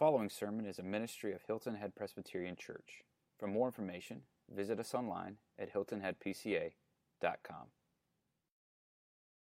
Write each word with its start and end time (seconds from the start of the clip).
following 0.00 0.30
sermon 0.30 0.64
is 0.64 0.78
a 0.78 0.82
ministry 0.82 1.34
of 1.34 1.42
Hilton 1.46 1.74
Head 1.74 1.94
Presbyterian 1.94 2.56
Church. 2.56 3.04
For 3.38 3.46
more 3.46 3.66
information, 3.66 4.22
visit 4.50 4.80
us 4.80 4.94
online 4.94 5.36
at 5.58 5.70
hiltonheadpca.com. 5.74 7.66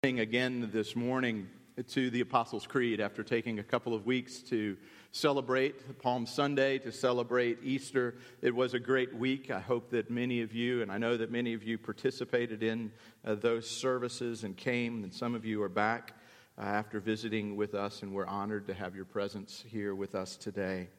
Again 0.04 0.70
this 0.74 0.94
morning 0.94 1.48
to 1.88 2.10
the 2.10 2.20
Apostles' 2.20 2.68
Creed 2.68 3.00
after 3.00 3.24
taking 3.24 3.60
a 3.60 3.64
couple 3.64 3.94
of 3.94 4.06
weeks 4.06 4.40
to 4.50 4.76
celebrate 5.14 6.00
Palm 6.00 6.26
Sunday, 6.26 6.79
to 6.79 6.92
celebrate 6.92 7.60
Easter. 7.63 8.15
It 8.42 8.54
was 8.54 8.74
a 8.74 8.79
great 8.79 9.15
week. 9.15 9.52
I 9.52 9.62
hope 9.62 9.90
that 9.92 10.12
many 10.12 10.42
of 10.42 10.54
you, 10.54 10.81
and 10.81 10.92
I 10.92 10.97
know 10.97 11.15
that 11.15 11.31
many 11.31 11.54
of 11.54 11.63
you 11.63 11.78
participated 11.78 12.62
in 12.62 12.92
uh, 13.24 13.36
those 13.36 13.70
services 13.70 14.44
and 14.44 14.58
came, 14.58 15.06
and 15.06 15.13
some 15.13 15.33
of 15.33 15.46
you 15.46 15.63
are 15.63 15.70
back 15.70 16.13
uh, 16.58 16.62
after 16.62 16.99
visiting 16.99 17.55
with 17.55 17.73
us, 17.73 18.02
and 18.02 18.13
we're 18.13 18.26
honored 18.26 18.67
to 18.67 18.73
have 18.73 18.95
your 18.95 19.05
presence 19.05 19.63
here 19.67 19.94
with 19.95 20.16
us 20.16 20.36
today. 20.38 20.90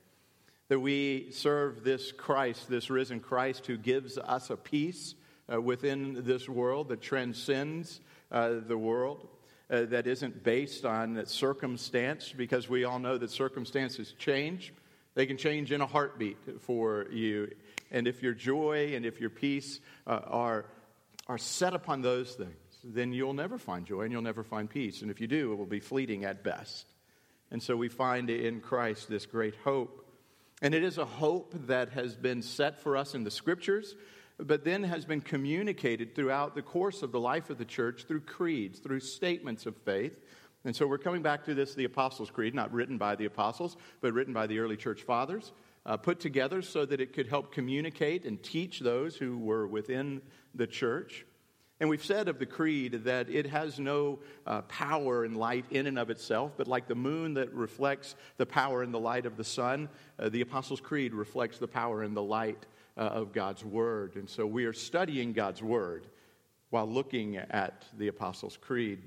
That 0.69 0.81
we 0.81 1.31
serve 1.33 1.85
this 1.85 2.13
Christ, 2.13 2.69
this 2.69 2.91
risen 2.91 3.21
Christ, 3.21 3.67
who 3.67 3.77
gives 3.77 4.19
us 4.19 4.51
a 4.51 4.57
peace 4.57 5.15
uh, 5.53 5.61
within 5.61 6.25
this 6.25 6.49
world 6.49 6.89
that 6.89 7.01
transcends 7.01 8.01
uh, 8.31 8.55
the 8.67 8.79
world. 8.79 9.29
Uh, 9.71 9.87
that 9.87 10.07
isn't 10.07 10.45
based 10.45 10.85
on 10.85 11.25
circumstance, 11.25 12.31
because 12.37 12.69
we 12.69 12.85
all 12.85 12.99
know 12.99 13.17
that 13.17 13.31
circumstances 13.31 14.13
change. 14.19 14.71
They 15.15 15.25
can 15.25 15.39
change 15.39 15.73
in 15.73 15.81
a 15.81 15.87
heartbeat 15.87 16.37
for 16.61 17.07
you. 17.11 17.51
And 17.91 18.07
if 18.07 18.23
your 18.23 18.35
joy 18.35 18.93
and 18.95 19.07
if 19.07 19.19
your 19.19 19.31
peace 19.31 19.81
uh, 20.07 20.21
are, 20.27 20.67
are 21.27 21.39
set 21.39 21.73
upon 21.73 22.03
those 22.03 22.35
things, 22.35 22.55
then 22.85 23.13
you'll 23.13 23.35
never 23.35 23.59
find 23.59 23.87
joy 23.87 24.03
and 24.03 24.13
you'll 24.13 24.23
never 24.23 24.43
find 24.43 24.69
peace. 24.69 25.03
And 25.03 25.11
if 25.11 25.21
you 25.21 25.27
do, 25.27 25.53
it 25.53 25.57
will 25.57 25.67
be 25.67 25.81
fleeting 25.81 26.25
at 26.25 26.43
best. 26.43 26.87
And 27.51 27.63
so 27.63 27.77
we 27.77 27.89
find 27.89 28.31
in 28.31 28.61
Christ 28.61 29.09
this 29.09 29.27
great 29.27 29.55
hope. 29.65 30.07
And 30.63 30.75
it 30.75 30.83
is 30.83 30.99
a 30.99 31.05
hope 31.05 31.55
that 31.67 31.91
has 31.91 32.15
been 32.17 32.43
set 32.43 32.81
for 32.81 32.97
us 32.97 33.15
in 33.15 33.25
the 33.25 33.31
scriptures, 33.31 33.95
but 34.39 34.65
then 34.65 34.85
has 34.85 35.05
been 35.05 35.21
communicated 35.21 36.15
throughout 36.15 36.55
the 36.55 36.63
course 36.63 37.03
of 37.03 37.13
the 37.13 37.21
life 37.21 37.51
of 37.51 37.59
the 37.59 37.65
church 37.65 38.05
through 38.07 38.21
creeds, 38.23 38.79
through 38.79 39.01
statements 39.01 39.67
of 39.67 39.77
faith. 39.79 40.19
And 40.65 40.75
so 40.75 40.87
we're 40.87 40.99
coming 40.99 41.23
back 41.23 41.45
to 41.45 41.55
this, 41.55 41.75
the 41.75 41.85
Apostles' 41.85 42.31
Creed, 42.31 42.55
not 42.55 42.73
written 42.73 42.97
by 42.97 43.17
the 43.17 43.25
apostles, 43.25 43.77
but 44.01 44.13
written 44.13 44.33
by 44.33 44.47
the 44.47 44.61
early 44.61 44.77
church 44.77 45.03
fathers, 45.03 45.53
uh, 45.85 45.97
put 45.97 46.21
together 46.21 46.63
so 46.63 46.87
that 46.87 47.01
it 47.01 47.13
could 47.13 47.27
help 47.27 47.53
communicate 47.53 48.25
and 48.25 48.43
teach 48.43 48.79
those 48.79 49.17
who 49.17 49.39
were 49.39 49.67
within 49.67 50.23
the 50.55 50.67
church. 50.67 51.27
And 51.83 51.91
we've 51.91 52.05
said 52.05 52.29
of 52.29 52.39
the 52.39 52.47
creed 52.47 52.93
that 53.07 53.29
it 53.29 53.45
has 53.47 53.81
no 53.81 54.21
uh, 54.47 54.63
power 54.63 55.25
and 55.25 55.37
light 55.37 55.65
in 55.73 55.89
and 55.89 55.99
of 55.99 56.11
itself, 56.11 56.53
but 56.57 56.69
like 56.69 56.87
the 56.87 56.95
moon 56.95 57.35
that 57.35 57.53
reflects 57.53 58.15
the 58.37 58.47
power 58.47 58.85
and 58.85 58.95
the 58.95 59.01
light 59.01 59.27
of 59.27 59.37
the 59.37 59.43
sun, 59.43 59.89
uh, 60.17 60.29
the 60.29 60.43
Apostles' 60.43 60.81
Creed 60.81 61.13
reflects 61.13 61.59
the 61.59 61.67
power 61.67 62.05
and 62.05 62.17
the 62.17 62.23
light 62.23 62.67
uh, 62.97 63.01
of 63.01 63.33
God's 63.33 63.65
Word. 63.65 64.15
And 64.15 64.31
so 64.31 64.47
we 64.47 64.65
are 64.67 64.73
studying 64.73 65.33
God's 65.33 65.61
Word 65.61 66.07
while 66.71 66.87
looking 66.87 67.37
at 67.37 67.85
the 67.99 68.07
Apostles' 68.07 68.57
Creed. 68.57 69.01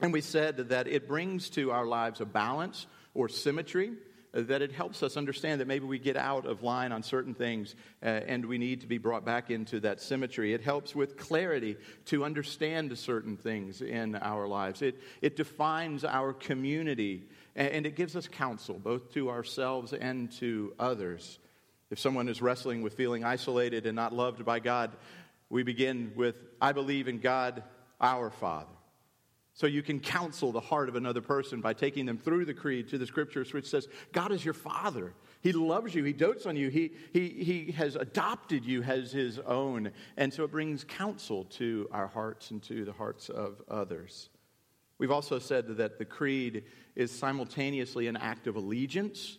And 0.00 0.12
we 0.12 0.20
said 0.20 0.58
that 0.68 0.86
it 0.86 1.08
brings 1.08 1.50
to 1.50 1.72
our 1.72 1.86
lives 1.86 2.20
a 2.20 2.24
balance 2.24 2.86
or 3.14 3.28
symmetry 3.28 3.94
that 4.32 4.62
it 4.62 4.72
helps 4.72 5.02
us 5.02 5.16
understand 5.16 5.60
that 5.60 5.66
maybe 5.66 5.86
we 5.86 5.98
get 5.98 6.16
out 6.16 6.46
of 6.46 6.62
line 6.62 6.92
on 6.92 7.02
certain 7.02 7.34
things 7.34 7.74
uh, 8.02 8.06
and 8.06 8.44
we 8.46 8.58
need 8.58 8.80
to 8.80 8.86
be 8.86 8.98
brought 8.98 9.24
back 9.24 9.50
into 9.50 9.80
that 9.80 10.00
symmetry. 10.00 10.54
It 10.54 10.62
helps 10.62 10.94
with 10.94 11.16
clarity 11.16 11.76
to 12.06 12.24
understand 12.24 12.96
certain 12.96 13.36
things 13.36 13.82
in 13.82 14.14
our 14.16 14.46
lives. 14.46 14.82
It, 14.82 15.00
it 15.20 15.36
defines 15.36 16.04
our 16.04 16.32
community 16.32 17.24
and, 17.56 17.68
and 17.68 17.86
it 17.86 17.96
gives 17.96 18.14
us 18.14 18.28
counsel, 18.28 18.78
both 18.78 19.12
to 19.14 19.30
ourselves 19.30 19.92
and 19.92 20.30
to 20.32 20.74
others. 20.78 21.38
If 21.90 21.98
someone 21.98 22.28
is 22.28 22.40
wrestling 22.40 22.82
with 22.82 22.94
feeling 22.94 23.24
isolated 23.24 23.84
and 23.86 23.96
not 23.96 24.12
loved 24.12 24.44
by 24.44 24.60
God, 24.60 24.92
we 25.48 25.64
begin 25.64 26.12
with, 26.14 26.36
I 26.60 26.70
believe 26.70 27.08
in 27.08 27.18
God, 27.18 27.64
our 28.00 28.30
Father. 28.30 28.68
So 29.54 29.66
you 29.66 29.82
can 29.82 30.00
counsel 30.00 30.52
the 30.52 30.60
heart 30.60 30.88
of 30.88 30.96
another 30.96 31.20
person 31.20 31.60
by 31.60 31.74
taking 31.74 32.06
them 32.06 32.18
through 32.18 32.44
the 32.44 32.54
creed 32.54 32.88
to 32.90 32.98
the 32.98 33.06
scriptures, 33.06 33.52
which 33.52 33.68
says, 33.68 33.88
God 34.12 34.32
is 34.32 34.44
your 34.44 34.54
father. 34.54 35.12
He 35.42 35.52
loves 35.52 35.94
you. 35.94 36.04
He 36.04 36.12
dotes 36.12 36.46
on 36.46 36.56
you. 36.56 36.68
He, 36.68 36.92
he, 37.12 37.28
he 37.28 37.72
has 37.72 37.96
adopted 37.96 38.64
you 38.64 38.82
as 38.82 39.10
his 39.12 39.38
own. 39.38 39.90
And 40.16 40.32
so 40.32 40.44
it 40.44 40.50
brings 40.50 40.84
counsel 40.84 41.44
to 41.56 41.88
our 41.92 42.06
hearts 42.06 42.50
and 42.50 42.62
to 42.64 42.84
the 42.84 42.92
hearts 42.92 43.28
of 43.28 43.60
others. 43.68 44.28
We've 44.98 45.10
also 45.10 45.38
said 45.38 45.66
that 45.78 45.98
the 45.98 46.04
creed 46.04 46.64
is 46.94 47.10
simultaneously 47.10 48.06
an 48.06 48.16
act 48.16 48.46
of 48.46 48.56
allegiance, 48.56 49.38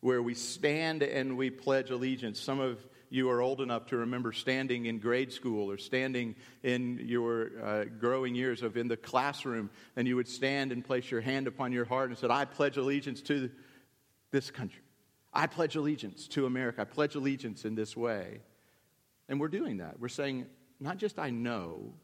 where 0.00 0.22
we 0.22 0.34
stand 0.34 1.02
and 1.02 1.36
we 1.36 1.50
pledge 1.50 1.90
allegiance. 1.90 2.40
Some 2.40 2.60
of 2.60 2.86
you 3.10 3.30
are 3.30 3.40
old 3.40 3.60
enough 3.60 3.86
to 3.86 3.96
remember 3.98 4.32
standing 4.32 4.86
in 4.86 4.98
grade 4.98 5.32
school 5.32 5.70
or 5.70 5.78
standing 5.78 6.34
in 6.62 7.00
your 7.04 7.50
uh, 7.62 7.84
growing 7.84 8.34
years 8.34 8.62
of 8.62 8.76
in 8.76 8.88
the 8.88 8.96
classroom, 8.96 9.70
and 9.96 10.08
you 10.08 10.16
would 10.16 10.28
stand 10.28 10.72
and 10.72 10.84
place 10.84 11.10
your 11.10 11.20
hand 11.20 11.46
upon 11.46 11.72
your 11.72 11.84
heart 11.84 12.10
and 12.10 12.18
said, 12.18 12.30
I 12.30 12.44
pledge 12.44 12.76
allegiance 12.76 13.20
to 13.22 13.50
this 14.30 14.50
country. 14.50 14.82
I 15.32 15.46
pledge 15.46 15.76
allegiance 15.76 16.28
to 16.28 16.46
America. 16.46 16.82
I 16.82 16.84
pledge 16.84 17.14
allegiance 17.14 17.64
in 17.64 17.74
this 17.74 17.96
way. 17.96 18.40
And 19.28 19.38
we're 19.38 19.48
doing 19.48 19.78
that. 19.78 20.00
We're 20.00 20.08
saying, 20.08 20.46
not 20.80 20.96
just 20.98 21.18
I 21.18 21.30
know, 21.30 21.94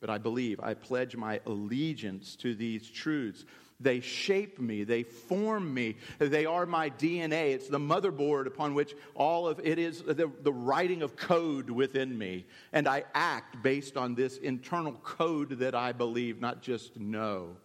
but 0.00 0.10
I 0.10 0.18
believe. 0.18 0.60
I 0.60 0.74
pledge 0.74 1.16
my 1.16 1.40
allegiance 1.46 2.36
to 2.36 2.54
these 2.54 2.88
truths. 2.88 3.44
They 3.80 4.00
shape 4.00 4.58
me, 4.58 4.82
they 4.82 5.04
form 5.04 5.72
me, 5.72 5.96
they 6.18 6.46
are 6.46 6.66
my 6.66 6.90
DNA. 6.90 7.52
It's 7.54 7.68
the 7.68 7.78
motherboard 7.78 8.46
upon 8.46 8.74
which 8.74 8.94
all 9.14 9.46
of 9.46 9.60
it 9.62 9.78
is 9.78 10.02
the, 10.02 10.30
the 10.42 10.52
writing 10.52 11.02
of 11.02 11.14
code 11.14 11.70
within 11.70 12.18
me. 12.18 12.46
And 12.72 12.88
I 12.88 13.04
act 13.14 13.62
based 13.62 13.96
on 13.96 14.16
this 14.16 14.38
internal 14.38 14.94
code 14.94 15.60
that 15.60 15.76
I 15.76 15.92
believe, 15.92 16.40
not 16.40 16.60
just 16.60 16.98
know. 16.98 17.56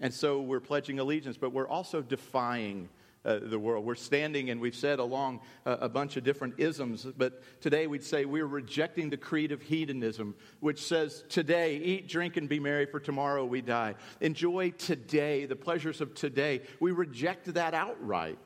And 0.00 0.12
so 0.12 0.40
we're 0.40 0.60
pledging 0.60 0.98
allegiance, 0.98 1.36
but 1.36 1.52
we're 1.52 1.68
also 1.68 2.02
defying 2.02 2.88
uh, 3.24 3.38
the 3.42 3.58
world. 3.58 3.84
We're 3.84 3.94
standing, 3.94 4.50
and 4.50 4.60
we've 4.60 4.74
said 4.74 4.98
along 4.98 5.40
uh, 5.66 5.78
a 5.80 5.88
bunch 5.88 6.16
of 6.16 6.24
different 6.24 6.54
isms, 6.58 7.06
but 7.16 7.42
today 7.60 7.86
we'd 7.86 8.04
say 8.04 8.24
we're 8.24 8.46
rejecting 8.46 9.10
the 9.10 9.16
creed 9.16 9.52
of 9.52 9.62
hedonism, 9.62 10.34
which 10.60 10.82
says, 10.82 11.24
Today, 11.28 11.76
eat, 11.76 12.08
drink, 12.08 12.36
and 12.36 12.48
be 12.48 12.60
merry, 12.60 12.86
for 12.86 13.00
tomorrow 13.00 13.44
we 13.44 13.60
die. 13.60 13.94
Enjoy 14.20 14.70
today, 14.70 15.46
the 15.46 15.56
pleasures 15.56 16.00
of 16.00 16.14
today. 16.14 16.62
We 16.80 16.92
reject 16.92 17.52
that 17.54 17.74
outright 17.74 18.38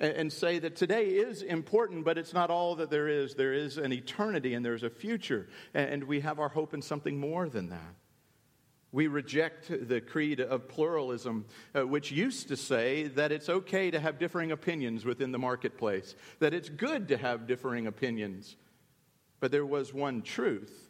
and, 0.00 0.32
say 0.32 0.58
that 0.60 0.76
today 0.76 1.06
is 1.06 1.42
important, 1.42 2.04
but 2.04 2.18
it's 2.18 2.32
not 2.32 2.50
all 2.50 2.76
that 2.76 2.90
there 2.90 3.08
is. 3.08 3.34
There 3.34 3.52
is 3.52 3.78
an 3.78 3.92
eternity 3.92 4.54
and 4.54 4.64
there's 4.64 4.84
a 4.84 4.90
future, 4.90 5.48
and 5.74 6.04
we 6.04 6.20
have 6.20 6.38
our 6.38 6.48
hope 6.48 6.74
in 6.74 6.82
something 6.82 7.18
more 7.18 7.48
than 7.48 7.70
that. 7.70 7.94
We 8.90 9.06
reject 9.06 9.88
the 9.88 10.00
creed 10.00 10.40
of 10.40 10.66
pluralism, 10.68 11.44
uh, 11.74 11.86
which 11.86 12.10
used 12.10 12.48
to 12.48 12.56
say 12.56 13.08
that 13.08 13.32
it's 13.32 13.50
okay 13.50 13.90
to 13.90 14.00
have 14.00 14.18
differing 14.18 14.50
opinions 14.50 15.04
within 15.04 15.30
the 15.30 15.38
marketplace, 15.38 16.14
that 16.38 16.54
it's 16.54 16.70
good 16.70 17.08
to 17.08 17.18
have 17.18 17.46
differing 17.46 17.86
opinions. 17.86 18.56
But 19.40 19.52
there 19.52 19.66
was 19.66 19.92
one 19.92 20.22
truth. 20.22 20.88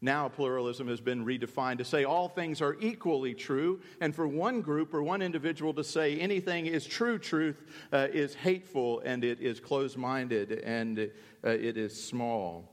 Now, 0.00 0.28
pluralism 0.28 0.88
has 0.88 1.00
been 1.00 1.24
redefined 1.24 1.78
to 1.78 1.84
say 1.84 2.04
all 2.04 2.28
things 2.28 2.60
are 2.60 2.76
equally 2.80 3.32
true, 3.32 3.80
and 4.00 4.14
for 4.14 4.26
one 4.26 4.60
group 4.60 4.92
or 4.92 5.02
one 5.02 5.22
individual 5.22 5.72
to 5.74 5.84
say 5.84 6.18
anything 6.18 6.66
is 6.66 6.84
true 6.84 7.18
truth 7.18 7.64
uh, 7.92 8.08
is 8.12 8.34
hateful 8.34 9.00
and 9.00 9.24
it 9.24 9.40
is 9.40 9.60
closed 9.60 9.96
minded 9.96 10.50
and 10.64 10.98
uh, 10.98 11.48
it 11.48 11.78
is 11.78 11.98
small. 11.98 12.70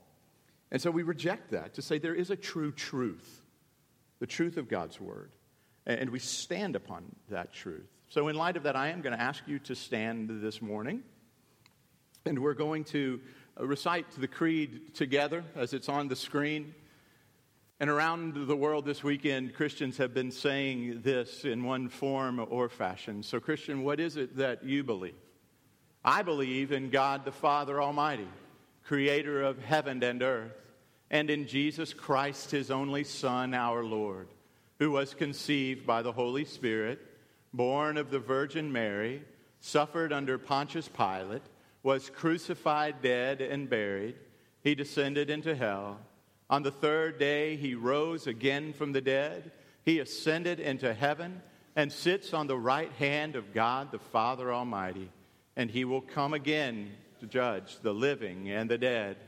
And 0.72 0.82
so 0.82 0.90
we 0.90 1.04
reject 1.04 1.52
that 1.52 1.74
to 1.74 1.82
say 1.82 1.98
there 1.98 2.14
is 2.14 2.30
a 2.30 2.36
true 2.36 2.72
truth 2.72 3.41
the 4.22 4.26
truth 4.28 4.56
of 4.56 4.68
God's 4.68 5.00
word. 5.00 5.32
And 5.84 6.10
we 6.10 6.20
stand 6.20 6.76
upon 6.76 7.02
that 7.28 7.52
truth. 7.52 7.88
So, 8.08 8.28
in 8.28 8.36
light 8.36 8.56
of 8.56 8.62
that, 8.62 8.76
I 8.76 8.90
am 8.90 9.00
going 9.00 9.16
to 9.16 9.20
ask 9.20 9.42
you 9.48 9.58
to 9.58 9.74
stand 9.74 10.40
this 10.40 10.62
morning. 10.62 11.02
And 12.24 12.38
we're 12.38 12.54
going 12.54 12.84
to 12.84 13.20
uh, 13.60 13.66
recite 13.66 14.08
the 14.12 14.28
creed 14.28 14.94
together 14.94 15.42
as 15.56 15.72
it's 15.72 15.88
on 15.88 16.06
the 16.06 16.14
screen. 16.14 16.72
And 17.80 17.90
around 17.90 18.46
the 18.46 18.54
world 18.54 18.84
this 18.84 19.02
weekend, 19.02 19.54
Christians 19.54 19.96
have 19.96 20.14
been 20.14 20.30
saying 20.30 21.00
this 21.02 21.44
in 21.44 21.64
one 21.64 21.88
form 21.88 22.46
or 22.48 22.68
fashion. 22.68 23.24
So, 23.24 23.40
Christian, 23.40 23.82
what 23.82 23.98
is 23.98 24.16
it 24.16 24.36
that 24.36 24.62
you 24.62 24.84
believe? 24.84 25.16
I 26.04 26.22
believe 26.22 26.70
in 26.70 26.90
God 26.90 27.24
the 27.24 27.32
Father 27.32 27.82
Almighty, 27.82 28.28
creator 28.84 29.42
of 29.42 29.58
heaven 29.58 30.00
and 30.00 30.22
earth 30.22 30.61
and 31.12 31.28
in 31.28 31.46
Jesus 31.46 31.92
Christ, 31.92 32.50
his 32.50 32.70
only 32.70 33.04
Son, 33.04 33.52
our 33.52 33.84
Lord, 33.84 34.28
who 34.78 34.90
was 34.90 35.12
conceived 35.12 35.86
by 35.86 36.00
the 36.00 36.10
Holy 36.10 36.46
Spirit, 36.46 36.98
born 37.52 37.98
of 37.98 38.10
the 38.10 38.18
Virgin 38.18 38.72
Mary, 38.72 39.22
suffered 39.60 40.10
under 40.10 40.38
Pontius 40.38 40.88
Pilate, 40.88 41.42
was 41.82 42.08
crucified, 42.08 43.02
dead, 43.02 43.42
and 43.42 43.68
buried. 43.68 44.14
He 44.64 44.74
descended 44.74 45.28
into 45.28 45.54
hell. 45.54 46.00
On 46.48 46.62
the 46.62 46.70
third 46.70 47.18
day, 47.18 47.56
he 47.56 47.74
rose 47.74 48.26
again 48.26 48.72
from 48.72 48.92
the 48.92 49.00
dead. 49.02 49.52
He 49.84 49.98
ascended 49.98 50.60
into 50.60 50.94
heaven 50.94 51.42
and 51.76 51.92
sits 51.92 52.32
on 52.32 52.46
the 52.46 52.58
right 52.58 52.92
hand 52.92 53.36
of 53.36 53.52
God 53.52 53.92
the 53.92 53.98
Father 53.98 54.50
Almighty, 54.50 55.10
and 55.56 55.70
he 55.70 55.84
will 55.84 56.00
come 56.00 56.32
again 56.32 56.92
to 57.20 57.26
judge 57.26 57.80
the 57.82 57.92
living 57.92 58.50
and 58.50 58.70
the 58.70 58.78
dead. 58.78 59.18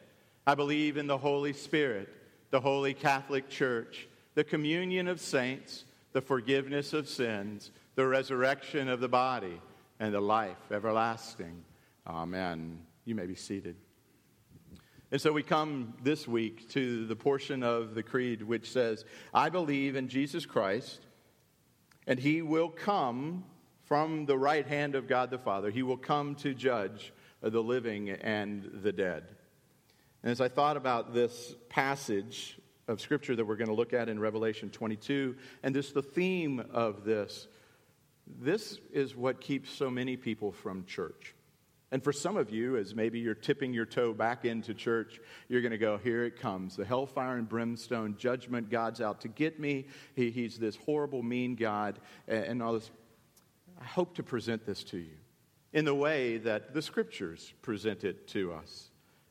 I 0.46 0.54
believe 0.54 0.96
in 0.96 1.06
the 1.06 1.18
Holy 1.18 1.52
Spirit, 1.52 2.08
the 2.50 2.60
Holy 2.60 2.94
Catholic 2.94 3.48
Church, 3.48 4.08
the 4.34 4.44
communion 4.44 5.08
of 5.08 5.20
saints, 5.20 5.84
the 6.12 6.20
forgiveness 6.20 6.92
of 6.92 7.08
sins, 7.08 7.70
the 7.94 8.06
resurrection 8.06 8.88
of 8.88 9.00
the 9.00 9.08
body, 9.08 9.60
and 10.00 10.12
the 10.12 10.20
life 10.20 10.70
everlasting. 10.70 11.64
Amen. 12.06 12.80
You 13.04 13.14
may 13.14 13.26
be 13.26 13.34
seated. 13.34 13.76
And 15.10 15.20
so 15.20 15.32
we 15.32 15.42
come 15.42 15.94
this 16.02 16.26
week 16.26 16.68
to 16.70 17.06
the 17.06 17.16
portion 17.16 17.62
of 17.62 17.94
the 17.94 18.02
Creed 18.02 18.42
which 18.42 18.70
says, 18.70 19.04
I 19.32 19.48
believe 19.48 19.96
in 19.96 20.08
Jesus 20.08 20.44
Christ 20.44 21.06
and 22.06 22.18
he 22.18 22.42
will 22.42 22.68
come 22.68 23.44
from 23.84 24.26
the 24.26 24.36
right 24.36 24.66
hand 24.66 24.94
of 24.94 25.08
God 25.08 25.30
the 25.30 25.38
Father. 25.38 25.70
He 25.70 25.82
will 25.82 25.96
come 25.96 26.34
to 26.36 26.54
judge 26.54 27.12
the 27.42 27.62
living 27.62 28.10
and 28.10 28.80
the 28.82 28.92
dead. 28.92 29.24
And 30.24 30.30
as 30.30 30.40
I 30.40 30.48
thought 30.48 30.78
about 30.78 31.12
this 31.12 31.54
passage 31.68 32.58
of 32.88 32.98
Scripture 33.02 33.36
that 33.36 33.44
we're 33.44 33.56
going 33.56 33.68
to 33.68 33.74
look 33.74 33.92
at 33.92 34.08
in 34.08 34.18
Revelation 34.18 34.70
22, 34.70 35.36
and 35.62 35.76
this 35.76 35.92
the 35.92 36.02
theme 36.02 36.64
of 36.72 37.04
this, 37.04 37.46
this 38.40 38.80
is 38.90 39.14
what 39.14 39.42
keeps 39.42 39.70
so 39.70 39.90
many 39.90 40.16
people 40.16 40.50
from 40.50 40.86
church. 40.86 41.34
And 41.92 42.02
for 42.02 42.10
some 42.10 42.38
of 42.38 42.50
you, 42.50 42.78
as 42.78 42.94
maybe 42.94 43.18
you're 43.18 43.34
tipping 43.34 43.74
your 43.74 43.84
toe 43.84 44.14
back 44.14 44.46
into 44.46 44.72
church, 44.72 45.20
you're 45.50 45.60
going 45.60 45.72
to 45.72 45.78
go, 45.78 45.98
Here 45.98 46.24
it 46.24 46.40
comes 46.40 46.74
the 46.74 46.86
hellfire 46.86 47.36
and 47.36 47.46
brimstone, 47.46 48.16
judgment. 48.16 48.70
God's 48.70 49.02
out 49.02 49.20
to 49.20 49.28
get 49.28 49.60
me. 49.60 49.88
He, 50.16 50.30
he's 50.30 50.58
this 50.58 50.76
horrible, 50.86 51.22
mean 51.22 51.54
God, 51.54 52.00
and, 52.26 52.44
and 52.44 52.62
all 52.62 52.72
this. 52.72 52.90
I 53.78 53.84
hope 53.84 54.14
to 54.14 54.22
present 54.22 54.64
this 54.64 54.84
to 54.84 54.96
you 54.96 55.16
in 55.74 55.84
the 55.84 55.94
way 55.94 56.38
that 56.38 56.72
the 56.72 56.80
scriptures 56.80 57.52
present 57.60 58.04
it 58.04 58.26
to 58.28 58.54
us. 58.54 58.88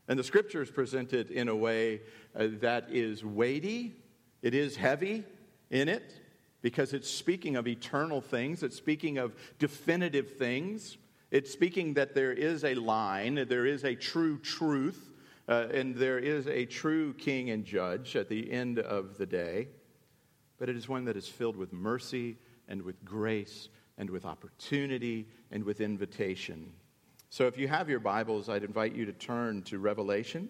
And 0.07 0.19
the 0.19 0.23
scriptures 0.23 0.69
present 0.69 1.13
it 1.13 1.31
in 1.31 1.47
a 1.47 1.55
way 1.55 2.01
uh, 2.35 2.47
that 2.59 2.87
is 2.89 3.23
weighty, 3.23 3.95
it 4.41 4.53
is 4.53 4.75
heavy 4.75 5.23
in 5.69 5.87
it, 5.87 6.13
because 6.61 6.93
it's 6.93 7.09
speaking 7.09 7.55
of 7.55 7.67
eternal 7.67 8.21
things, 8.21 8.63
it's 8.63 8.75
speaking 8.75 9.17
of 9.17 9.35
definitive 9.59 10.37
things. 10.37 10.97
It's 11.31 11.51
speaking 11.51 11.95
that 11.95 12.13
there 12.13 12.31
is 12.31 12.63
a 12.63 12.75
line, 12.75 13.47
there 13.49 13.65
is 13.65 13.83
a 13.85 13.95
true 13.95 14.37
truth, 14.37 15.09
uh, 15.49 15.65
and 15.73 15.95
there 15.95 16.19
is 16.19 16.47
a 16.47 16.65
true 16.65 17.13
king 17.15 17.49
and 17.49 17.65
judge 17.65 18.15
at 18.15 18.29
the 18.29 18.51
end 18.51 18.77
of 18.77 19.17
the 19.17 19.25
day. 19.25 19.69
But 20.59 20.69
it 20.69 20.75
is 20.75 20.87
one 20.87 21.05
that 21.05 21.17
is 21.17 21.27
filled 21.27 21.57
with 21.57 21.73
mercy 21.73 22.37
and 22.67 22.83
with 22.83 23.03
grace 23.03 23.69
and 23.97 24.11
with 24.11 24.25
opportunity 24.25 25.27
and 25.49 25.63
with 25.63 25.81
invitation. 25.81 26.71
So 27.33 27.47
if 27.47 27.57
you 27.57 27.67
have 27.67 27.89
your 27.89 27.99
Bibles, 27.99 28.47
I'd 28.47 28.63
invite 28.63 28.93
you 28.93 29.05
to 29.05 29.11
turn 29.11 29.63
to 29.63 29.79
Revelation 29.79 30.49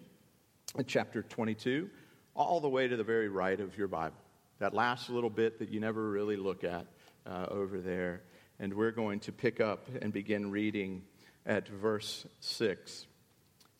chapter 0.86 1.22
22, 1.22 1.88
all 2.36 2.60
the 2.60 2.68
way 2.68 2.86
to 2.86 2.94
the 2.94 3.02
very 3.02 3.30
right 3.30 3.58
of 3.58 3.78
your 3.78 3.88
Bible. 3.88 4.18
That 4.58 4.74
last 4.74 5.08
little 5.08 5.30
bit 5.30 5.58
that 5.60 5.70
you 5.70 5.80
never 5.80 6.10
really 6.10 6.36
look 6.36 6.62
at 6.62 6.84
uh, 7.24 7.46
over 7.48 7.80
there 7.80 8.20
and 8.58 8.74
we're 8.74 8.90
going 8.90 9.20
to 9.20 9.32
pick 9.32 9.62
up 9.62 9.88
and 10.02 10.12
begin 10.12 10.50
reading 10.50 11.00
at 11.46 11.66
verse 11.68 12.26
6. 12.40 13.06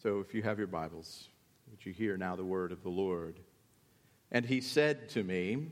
So 0.03 0.21
if 0.21 0.33
you 0.33 0.41
have 0.41 0.57
your 0.57 0.67
Bibles, 0.67 1.29
would 1.71 1.85
you 1.85 1.93
hear 1.93 2.17
now 2.17 2.37
the 2.37 2.45
word 2.47 2.73
of 2.73 2.83
the 2.83 2.89
Lord? 2.89 3.39
And 4.33 4.47
he 4.47 4.63
said 4.63 5.11
to 5.11 5.23
me, 5.23 5.67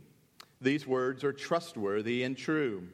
These 0.60 0.86
words 0.86 1.24
are 1.24 1.32
trustworthy 1.32 2.24
and 2.24 2.36
true. 2.36 2.88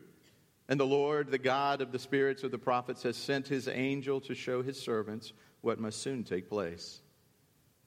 And 0.68 0.78
the 0.78 0.86
Lord, 0.86 1.30
the 1.30 1.38
God 1.38 1.80
of 1.80 1.92
the 1.92 1.98
spirits 1.98 2.42
of 2.42 2.50
the 2.50 2.58
prophets, 2.58 3.02
has 3.04 3.16
sent 3.16 3.48
his 3.48 3.68
angel 3.68 4.20
to 4.22 4.34
show 4.34 4.62
his 4.62 4.78
servants 4.80 5.32
what 5.62 5.80
must 5.80 6.02
soon 6.02 6.24
take 6.24 6.48
place. 6.48 7.00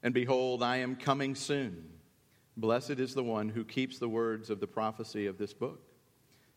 And 0.02 0.14
behold, 0.14 0.64
I 0.64 0.78
am 0.78 0.96
coming 0.96 1.36
soon. 1.36 1.90
Blessed 2.58 3.00
is 3.00 3.14
the 3.14 3.24
one 3.24 3.50
who 3.50 3.64
keeps 3.64 4.00
the 4.00 4.10
words 4.10 4.50
of 4.50 4.60
the 4.60 4.68
prophecy 4.68 5.28
of 5.28 5.38
this 5.38 5.54
book. 5.54 5.82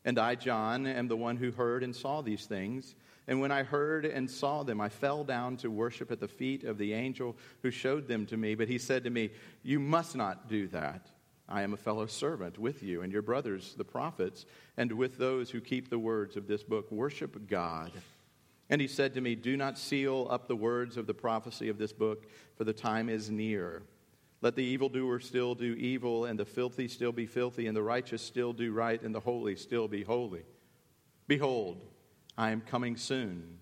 And 0.05 0.19
I, 0.19 0.35
John, 0.35 0.87
am 0.87 1.09
the 1.09 1.17
one 1.17 1.37
who 1.37 1.51
heard 1.51 1.83
and 1.83 1.95
saw 1.95 2.21
these 2.21 2.47
things. 2.47 2.95
And 3.27 3.41
when 3.41 3.53
I 3.53 3.63
heard 3.63 4.05
and 4.05 4.31
saw 4.31 4.63
them, 4.63 4.81
I 4.81 4.89
fell 4.89 5.25
down 5.25 5.57
to 5.59 5.71
worship 5.71 6.11
at 6.11 6.21
the 6.21 6.29
feet 6.29 6.65
of 6.65 6.77
the 6.77 6.93
angel 6.93 7.37
who 7.63 7.71
showed 7.71 8.07
them 8.07 8.27
to 8.27 8.37
me. 8.37 8.55
But 8.55 8.69
he 8.69 8.79
said 8.79 9.05
to 9.05 9.11
me, 9.11 9.31
You 9.63 9.81
must 9.81 10.15
not 10.15 10.49
do 10.49 10.69
that. 10.69 11.11
I 11.49 11.63
am 11.63 11.75
a 11.75 11.79
fellow 11.79 12.07
servant 12.07 12.59
with 12.59 12.83
you 12.83 13.03
and 13.03 13.13
your 13.13 13.23
brothers, 13.23 13.75
the 13.77 13.85
prophets, 13.85 14.47
and 14.77 14.93
with 14.93 15.19
those 15.19 15.51
who 15.51 15.61
keep 15.61 15.91
the 15.91 15.99
words 15.99 16.37
of 16.37 16.47
this 16.47 16.63
book. 16.63 16.91
Worship 16.91 17.49
God. 17.49 17.93
And 18.71 18.81
he 18.81 18.89
said 18.89 19.15
to 19.15 19.21
me, 19.21 19.35
Do 19.35 19.57
not 19.57 19.79
seal 19.79 20.27
up 20.31 20.49
the 20.49 20.57
words 20.57 20.97
of 20.97 21.07
the 21.07 21.15
prophecy 21.15 21.69
of 21.69 21.79
this 21.79 21.93
book, 21.93 22.27
for 22.57 22.65
the 22.65 22.73
time 22.73 23.09
is 23.09 23.31
near. 23.31 23.83
Let 24.41 24.57
the 24.57 24.65
evildoer 24.65 25.21
still 25.21 25.55
do 25.55 25.75
evil, 25.75 26.25
and 26.25 26.39
the 26.39 26.45
filthy 26.45 26.89
still 26.89 27.13
be 27.13 27.27
filthy, 27.27 27.67
and 27.67 27.77
the 27.77 27.83
righteous 27.83 28.23
still 28.23 28.53
do 28.53 28.73
right, 28.73 29.01
and 29.01 29.15
the 29.15 29.21
holy 29.21 29.57
still 29.57 29.87
be 29.87 30.03
holy. 30.03 30.45
Behold, 31.27 31.85
I 32.37 32.51
am 32.51 32.61
coming 32.61 32.97
soon, 32.97 33.59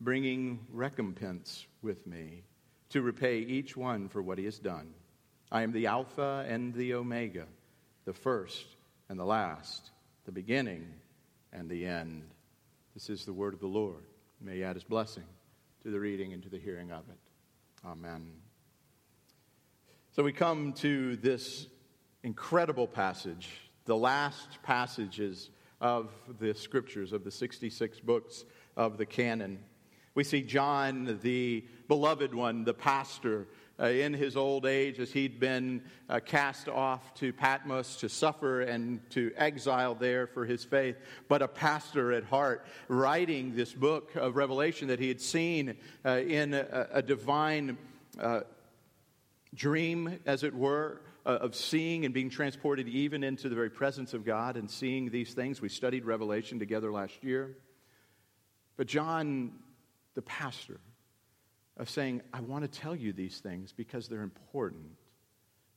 bringing 0.00 0.66
recompense 0.70 1.66
with 1.82 2.06
me 2.06 2.42
to 2.90 3.02
repay 3.02 3.38
each 3.38 3.76
one 3.76 4.08
for 4.08 4.22
what 4.22 4.38
he 4.38 4.44
has 4.44 4.58
done. 4.58 4.92
I 5.56 5.62
am 5.62 5.72
the 5.72 5.86
Alpha 5.86 6.44
and 6.46 6.74
the 6.74 6.92
Omega, 6.92 7.46
the 8.04 8.12
first 8.12 8.66
and 9.08 9.18
the 9.18 9.24
last, 9.24 9.90
the 10.26 10.30
beginning 10.30 10.86
and 11.50 11.66
the 11.70 11.86
end. 11.86 12.24
This 12.92 13.08
is 13.08 13.24
the 13.24 13.32
word 13.32 13.54
of 13.54 13.60
the 13.60 13.66
Lord. 13.66 14.04
May 14.38 14.56
he 14.56 14.64
add 14.64 14.76
his 14.76 14.84
blessing 14.84 15.22
to 15.82 15.90
the 15.90 15.98
reading 15.98 16.34
and 16.34 16.42
to 16.42 16.50
the 16.50 16.58
hearing 16.58 16.92
of 16.92 17.08
it. 17.08 17.16
Amen. 17.86 18.32
So 20.12 20.22
we 20.22 20.30
come 20.30 20.74
to 20.74 21.16
this 21.16 21.68
incredible 22.22 22.86
passage, 22.86 23.48
the 23.86 23.96
last 23.96 24.62
passages 24.62 25.48
of 25.80 26.10
the 26.38 26.52
scriptures, 26.52 27.14
of 27.14 27.24
the 27.24 27.30
66 27.30 27.98
books 28.00 28.44
of 28.76 28.98
the 28.98 29.06
canon. 29.06 29.60
We 30.14 30.22
see 30.22 30.42
John, 30.42 31.18
the 31.22 31.64
beloved 31.88 32.34
one, 32.34 32.64
the 32.64 32.74
pastor, 32.74 33.48
uh, 33.80 33.86
in 33.86 34.14
his 34.14 34.36
old 34.36 34.66
age 34.66 34.98
as 34.98 35.12
he'd 35.12 35.38
been 35.38 35.82
uh, 36.08 36.20
cast 36.24 36.68
off 36.68 37.14
to 37.14 37.32
Patmos 37.32 37.96
to 37.96 38.08
suffer 38.08 38.62
and 38.62 39.00
to 39.10 39.32
exile 39.36 39.94
there 39.94 40.26
for 40.26 40.44
his 40.46 40.64
faith, 40.64 40.96
but 41.28 41.42
a 41.42 41.48
pastor 41.48 42.12
at 42.12 42.24
heart, 42.24 42.66
writing 42.88 43.54
this 43.54 43.72
book 43.72 44.14
of 44.16 44.36
Revelation 44.36 44.88
that 44.88 44.98
he 44.98 45.08
had 45.08 45.20
seen 45.20 45.76
uh, 46.04 46.18
in 46.18 46.54
a, 46.54 46.88
a 46.92 47.02
divine 47.02 47.76
uh, 48.18 48.40
dream, 49.54 50.20
as 50.26 50.42
it 50.42 50.54
were, 50.54 51.02
uh, 51.26 51.30
of 51.30 51.54
seeing 51.54 52.04
and 52.04 52.14
being 52.14 52.30
transported 52.30 52.88
even 52.88 53.24
into 53.24 53.48
the 53.48 53.54
very 53.54 53.70
presence 53.70 54.14
of 54.14 54.24
God 54.24 54.56
and 54.56 54.70
seeing 54.70 55.10
these 55.10 55.34
things. 55.34 55.60
We 55.60 55.68
studied 55.68 56.04
Revelation 56.04 56.58
together 56.58 56.92
last 56.92 57.24
year. 57.24 57.56
But 58.76 58.86
John, 58.86 59.52
the 60.14 60.22
pastor, 60.22 60.78
of 61.76 61.90
saying, 61.90 62.22
I 62.32 62.40
want 62.40 62.70
to 62.70 62.80
tell 62.80 62.94
you 62.94 63.12
these 63.12 63.38
things 63.38 63.72
because 63.72 64.08
they're 64.08 64.22
important. 64.22 64.86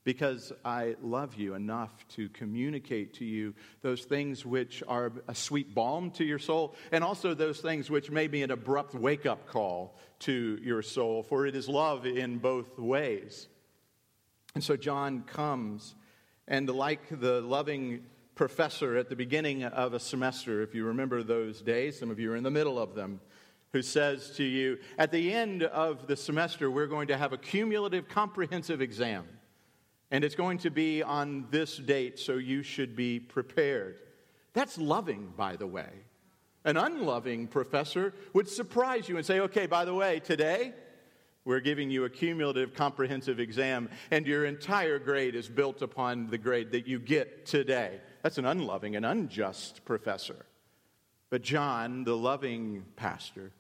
Because 0.06 0.53
I 0.63 0.96
love 1.03 1.36
you 1.36 1.56
enough 1.56 1.91
to 2.15 2.29
communicate 2.29 3.15
to 3.15 3.25
you 3.25 3.53
those 3.82 4.06
things 4.06 4.46
which 4.46 4.82
are 4.88 5.12
a 5.27 5.36
sweet 5.36 5.75
balm 5.75 6.12
to 6.12 6.24
your 6.24 6.39
soul, 6.39 6.75
and 6.91 7.03
also 7.03 7.34
those 7.34 7.60
things 7.60 7.89
which 7.89 8.10
may 8.10 8.27
be 8.27 8.41
an 8.41 8.50
abrupt 8.50 8.96
wake 8.96 9.25
up 9.25 9.48
call 9.48 9.98
to 10.20 10.58
your 10.63 10.82
soul, 10.82 11.22
for 11.22 11.46
it 11.46 11.56
is 11.56 11.68
love 11.68 12.06
in 12.06 12.38
both 12.38 12.79
ways. 12.79 13.50
And 14.56 14.63
so 14.63 14.77
John 14.77 15.24
comes, 15.24 15.96
and 16.48 16.70
like 16.70 17.20
the 17.20 17.41
loving 17.41 18.03
professor 18.36 18.96
at 18.96 19.10
the 19.10 19.18
beginning 19.18 19.65
of 19.65 19.94
a 19.94 20.00
semester, 20.00 20.62
if 20.62 20.74
you 20.74 20.86
remember 20.86 21.24
those 21.24 21.62
days, 21.62 22.00
some 22.00 22.10
of 22.10 22.20
you 22.20 22.32
are 22.32 22.38
in 22.38 22.44
the 22.44 22.50
middle 22.50 22.79
of 22.79 22.96
them, 22.96 23.20
who 23.73 23.81
says 23.81 24.31
to 24.31 24.43
you, 24.43 24.77
At 24.97 25.11
the 25.11 25.31
end 25.31 25.63
of 25.63 26.07
the 26.07 26.15
semester, 26.15 26.71
we're 26.71 26.88
going 26.88 27.07
to 27.09 27.17
have 27.17 27.33
a 27.33 27.38
cumulative 27.38 28.07
comprehensive 28.07 28.81
exam. 28.81 29.25
And 30.11 30.23
it's 30.23 30.35
going 30.35 30.57
to 30.59 30.71
be 30.71 31.03
on 31.03 31.45
this 31.51 31.77
date, 31.77 32.17
so 32.17 32.33
you 32.33 32.63
should 32.63 32.95
be 32.95 33.19
prepared. 33.19 33.99
That's 34.53 34.77
loving, 34.77 35.33
by 35.38 35.55
the 35.55 35.67
way. 35.67 35.89
An 36.65 36.77
unloving 36.77 37.47
professor 37.47 38.13
would 38.33 38.49
surprise 38.49 39.07
you 39.07 39.17
and 39.17 39.25
say, 39.25 39.39
Okay, 39.41 39.67
by 39.67 39.85
the 39.85 39.93
way, 39.93 40.19
today, 40.19 40.73
we're 41.45 41.59
giving 41.59 41.89
you 41.89 42.05
a 42.05 42.09
cumulative 42.09 42.73
comprehensive 42.73 43.39
exam, 43.39 43.89
and 44.11 44.27
your 44.27 44.45
entire 44.45 44.99
grade 44.99 45.35
is 45.35 45.47
built 45.47 45.81
upon 45.81 46.27
the 46.27 46.38
grade 46.38 46.71
that 46.71 46.85
you 46.85 46.99
get 46.99 47.45
today. 47.45 48.01
That's 48.23 48.38
an 48.38 48.45
unloving 48.45 48.95
and 48.95 49.05
unjust 49.05 49.85
professor. 49.85 50.45
But 51.29 51.41
John, 51.41 52.03
the 52.03 52.17
loving 52.17 52.85
pastor, 52.95 53.51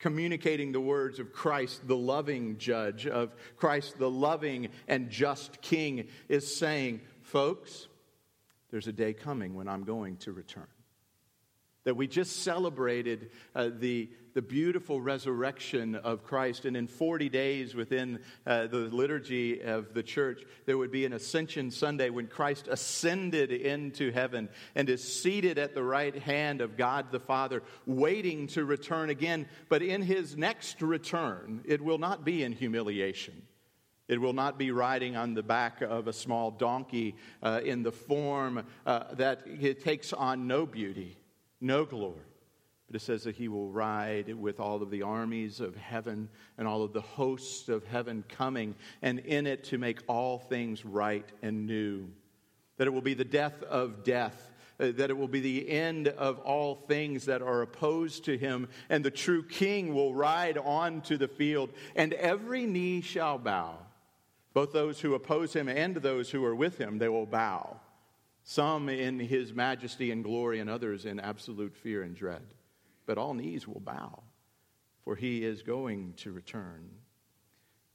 communicating 0.00 0.72
the 0.72 0.80
words 0.80 1.18
of 1.18 1.32
Christ, 1.32 1.86
the 1.86 1.96
loving 1.96 2.58
judge, 2.58 3.06
of 3.06 3.34
Christ, 3.56 3.98
the 3.98 4.10
loving 4.10 4.68
and 4.88 5.10
just 5.10 5.60
king, 5.60 6.08
is 6.28 6.56
saying, 6.56 7.00
Folks, 7.22 7.86
there's 8.70 8.88
a 8.88 8.92
day 8.92 9.12
coming 9.12 9.54
when 9.54 9.68
I'm 9.68 9.84
going 9.84 10.16
to 10.18 10.32
return. 10.32 10.66
That 11.84 11.96
we 11.96 12.06
just 12.06 12.42
celebrated 12.42 13.30
uh, 13.54 13.70
the, 13.78 14.10
the 14.34 14.42
beautiful 14.42 15.00
resurrection 15.00 15.94
of 15.94 16.24
Christ. 16.24 16.66
And 16.66 16.76
in 16.76 16.86
40 16.86 17.28
days 17.30 17.74
within 17.74 18.20
uh, 18.46 18.66
the 18.66 18.76
liturgy 18.76 19.62
of 19.62 19.94
the 19.94 20.02
church, 20.02 20.42
there 20.66 20.76
would 20.76 20.90
be 20.90 21.06
an 21.06 21.14
Ascension 21.14 21.70
Sunday 21.70 22.10
when 22.10 22.26
Christ 22.26 22.68
ascended 22.68 23.50
into 23.50 24.12
heaven 24.12 24.50
and 24.74 24.90
is 24.90 25.02
seated 25.02 25.58
at 25.58 25.74
the 25.74 25.82
right 25.82 26.14
hand 26.14 26.60
of 26.60 26.76
God 26.76 27.10
the 27.10 27.20
Father, 27.20 27.62
waiting 27.86 28.46
to 28.48 28.64
return 28.64 29.08
again. 29.08 29.48
But 29.70 29.82
in 29.82 30.02
his 30.02 30.36
next 30.36 30.82
return, 30.82 31.62
it 31.64 31.80
will 31.80 31.98
not 31.98 32.24
be 32.24 32.44
in 32.44 32.52
humiliation. 32.52 33.42
It 34.06 34.20
will 34.20 34.32
not 34.32 34.58
be 34.58 34.72
riding 34.72 35.16
on 35.16 35.34
the 35.34 35.42
back 35.42 35.82
of 35.82 36.08
a 36.08 36.12
small 36.12 36.50
donkey 36.50 37.14
uh, 37.42 37.60
in 37.64 37.84
the 37.84 37.92
form 37.92 38.66
uh, 38.84 39.14
that 39.14 39.42
it 39.46 39.82
takes 39.84 40.12
on 40.12 40.48
no 40.48 40.66
beauty 40.66 41.16
no 41.60 41.84
glory. 41.84 42.24
But 42.90 43.00
it 43.00 43.04
says 43.04 43.22
that 43.22 43.36
he 43.36 43.46
will 43.46 43.68
ride 43.68 44.34
with 44.34 44.58
all 44.58 44.82
of 44.82 44.90
the 44.90 45.02
armies 45.02 45.60
of 45.60 45.76
heaven 45.76 46.28
and 46.58 46.66
all 46.66 46.82
of 46.82 46.92
the 46.92 47.00
hosts 47.00 47.68
of 47.68 47.84
heaven 47.84 48.24
coming, 48.28 48.74
and 49.00 49.20
in 49.20 49.46
it 49.46 49.62
to 49.64 49.78
make 49.78 50.00
all 50.08 50.40
things 50.40 50.84
right 50.84 51.24
and 51.40 51.66
new. 51.66 52.08
That 52.78 52.88
it 52.88 52.90
will 52.90 53.00
be 53.00 53.14
the 53.14 53.24
death 53.24 53.62
of 53.62 54.02
death, 54.02 54.50
uh, 54.80 54.90
that 54.96 55.08
it 55.08 55.16
will 55.16 55.28
be 55.28 55.38
the 55.38 55.70
end 55.70 56.08
of 56.08 56.40
all 56.40 56.74
things 56.88 57.26
that 57.26 57.42
are 57.42 57.62
opposed 57.62 58.24
to 58.24 58.36
him, 58.36 58.66
and 58.88 59.04
the 59.04 59.10
true 59.12 59.44
king 59.44 59.94
will 59.94 60.12
ride 60.12 60.58
on 60.58 61.00
to 61.02 61.16
the 61.16 61.28
field, 61.28 61.70
and 61.94 62.12
every 62.14 62.66
knee 62.66 63.02
shall 63.02 63.38
bow. 63.38 63.78
Both 64.52 64.72
those 64.72 65.00
who 65.00 65.14
oppose 65.14 65.52
him 65.52 65.68
and 65.68 65.94
those 65.94 66.28
who 66.28 66.44
are 66.44 66.56
with 66.56 66.78
him, 66.78 66.98
they 66.98 67.08
will 67.08 67.26
bow 67.26 67.78
some 68.42 68.88
in 68.88 69.18
his 69.18 69.52
majesty 69.52 70.10
and 70.10 70.24
glory, 70.24 70.60
and 70.60 70.70
others 70.70 71.04
in 71.04 71.20
absolute 71.20 71.76
fear 71.76 72.02
and 72.02 72.14
dread. 72.14 72.42
But 73.06 73.18
all 73.18 73.34
knees 73.34 73.66
will 73.66 73.80
bow, 73.80 74.22
for 75.04 75.16
he 75.16 75.44
is 75.44 75.62
going 75.62 76.14
to 76.18 76.32
return. 76.32 76.90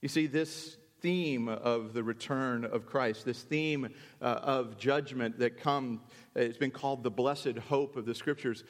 You 0.02 0.10
see, 0.10 0.28
this 0.28 0.78
theme 1.02 1.48
of 1.48 1.94
the 1.94 2.04
return 2.04 2.66
of 2.66 2.86
Christ, 2.86 3.25
this 3.25 3.44
theme 3.44 3.90
uh, 4.22 4.25
of 4.25 4.78
judgment 4.78 5.40
that 5.40 5.60
come, 5.60 6.02
it's 6.36 6.58
been 6.58 6.72
called 6.72 7.04
the 7.04 7.12
blessed 7.12 7.58
hope 7.70 7.96
of 7.96 8.06
the 8.06 8.16
scriptures. 8.16 8.64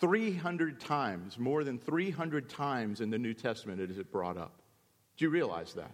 300 0.00 0.80
times, 0.80 1.38
more 1.38 1.64
than 1.64 1.78
300 1.78 2.48
times 2.48 3.00
in 3.00 3.10
the 3.10 3.18
New 3.18 3.34
Testament, 3.34 3.80
is 3.80 3.98
it 3.98 4.12
brought 4.12 4.36
up. 4.36 4.62
Do 5.16 5.24
you 5.24 5.30
realize 5.30 5.74
that? 5.74 5.90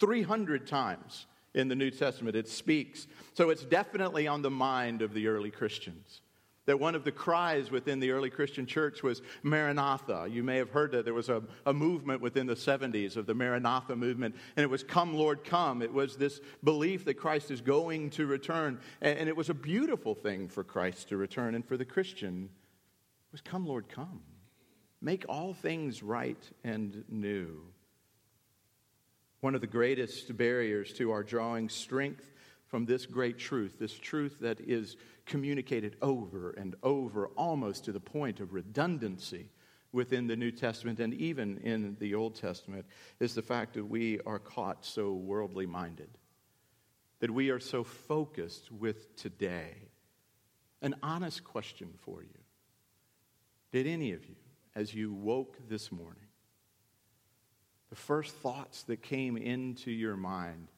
300 0.00 0.66
times 0.66 1.26
in 1.54 1.68
the 1.68 1.74
New 1.74 1.90
Testament. 1.90 2.36
It 2.36 2.48
speaks. 2.48 3.06
So 3.34 3.50
it's 3.50 3.64
definitely 3.64 4.26
on 4.26 4.42
the 4.42 4.50
mind 4.50 5.02
of 5.02 5.14
the 5.14 5.28
early 5.28 5.50
Christians. 5.50 6.22
That 6.66 6.78
one 6.78 6.94
of 6.94 7.02
the 7.02 7.12
cries 7.12 7.70
within 7.70 7.98
the 7.98 8.10
early 8.10 8.28
Christian 8.28 8.66
church 8.66 9.02
was 9.02 9.22
Maranatha. 9.42 10.28
You 10.30 10.42
may 10.42 10.58
have 10.58 10.68
heard 10.68 10.92
that 10.92 11.06
there 11.06 11.14
was 11.14 11.30
a, 11.30 11.42
a 11.64 11.72
movement 11.72 12.20
within 12.20 12.46
the 12.46 12.54
70s 12.54 13.16
of 13.16 13.24
the 13.24 13.32
Maranatha 13.32 13.96
movement, 13.96 14.36
and 14.54 14.64
it 14.64 14.68
was 14.68 14.82
Come, 14.82 15.14
Lord, 15.14 15.44
come. 15.44 15.80
It 15.80 15.92
was 15.92 16.16
this 16.16 16.40
belief 16.62 17.06
that 17.06 17.14
Christ 17.14 17.50
is 17.50 17.62
going 17.62 18.10
to 18.10 18.26
return. 18.26 18.80
And, 19.00 19.18
and 19.20 19.28
it 19.30 19.36
was 19.36 19.48
a 19.48 19.54
beautiful 19.54 20.14
thing 20.14 20.48
for 20.48 20.62
Christ 20.62 21.08
to 21.08 21.16
return, 21.16 21.54
and 21.54 21.66
for 21.66 21.78
the 21.78 21.86
Christian 21.86 22.50
it 23.28 23.32
was 23.32 23.40
Come, 23.40 23.66
Lord, 23.66 23.88
come. 23.88 24.20
Make 25.00 25.24
all 25.28 25.54
things 25.54 26.02
right 26.02 26.42
and 26.64 27.04
new. 27.08 27.62
One 29.40 29.54
of 29.54 29.60
the 29.60 29.66
greatest 29.66 30.36
barriers 30.36 30.92
to 30.94 31.12
our 31.12 31.22
drawing 31.22 31.68
strength 31.68 32.32
from 32.66 32.84
this 32.84 33.06
great 33.06 33.38
truth, 33.38 33.78
this 33.78 33.98
truth 33.98 34.38
that 34.40 34.60
is 34.60 34.96
communicated 35.26 35.96
over 36.02 36.50
and 36.50 36.74
over, 36.82 37.28
almost 37.28 37.84
to 37.84 37.92
the 37.92 38.00
point 38.00 38.40
of 38.40 38.52
redundancy 38.52 39.50
within 39.92 40.26
the 40.26 40.36
New 40.36 40.50
Testament 40.50 41.00
and 41.00 41.14
even 41.14 41.58
in 41.58 41.96
the 41.98 42.14
Old 42.14 42.34
Testament, 42.34 42.84
is 43.20 43.34
the 43.34 43.42
fact 43.42 43.74
that 43.74 43.84
we 43.84 44.20
are 44.26 44.38
caught 44.38 44.84
so 44.84 45.12
worldly 45.12 45.66
minded, 45.66 46.10
that 47.20 47.30
we 47.30 47.50
are 47.50 47.60
so 47.60 47.84
focused 47.84 48.70
with 48.70 49.16
today. 49.16 49.74
An 50.82 50.94
honest 51.02 51.42
question 51.42 51.88
for 52.02 52.22
you 52.22 52.38
Did 53.72 53.86
any 53.86 54.12
of 54.12 54.26
you, 54.26 54.36
as 54.74 54.94
you 54.94 55.12
woke 55.12 55.56
this 55.68 55.90
morning, 55.90 56.27
the 57.90 57.96
first 57.96 58.34
thoughts 58.36 58.82
that 58.84 59.02
came 59.02 59.36
into 59.36 59.90
your 59.90 60.16
mind, 60.16 60.68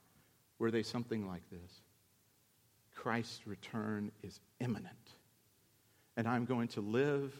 were 0.58 0.70
they 0.70 0.82
something 0.82 1.26
like 1.26 1.42
this? 1.50 1.80
Christ's 2.94 3.46
return 3.46 4.12
is 4.22 4.38
imminent. 4.60 4.94
And 6.16 6.28
I'm 6.28 6.44
going 6.44 6.68
to 6.68 6.80
live 6.80 7.32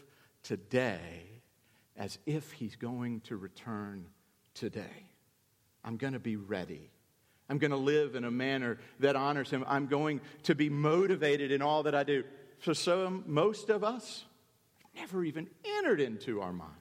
today 0.43 1.41
as 1.95 2.17
if 2.25 2.51
he's 2.51 2.75
going 2.75 3.21
to 3.21 3.37
return 3.37 4.07
today. 4.53 5.05
I'm 5.83 5.97
going 5.97 6.13
to 6.13 6.19
be 6.19 6.35
ready. 6.35 6.89
I'm 7.49 7.57
going 7.57 7.71
to 7.71 7.77
live 7.77 8.15
in 8.15 8.23
a 8.23 8.31
manner 8.31 8.79
that 8.99 9.15
honors 9.15 9.49
him. 9.49 9.63
I'm 9.67 9.87
going 9.87 10.21
to 10.43 10.55
be 10.55 10.69
motivated 10.69 11.51
in 11.51 11.61
all 11.61 11.83
that 11.83 11.93
I 11.93 12.03
do. 12.03 12.23
For 12.59 12.73
so 12.73 13.21
most 13.25 13.69
of 13.69 13.83
us 13.83 14.23
never 14.95 15.23
even 15.23 15.47
entered 15.77 15.99
into 15.99 16.41
our 16.41 16.53
mind. 16.53 16.71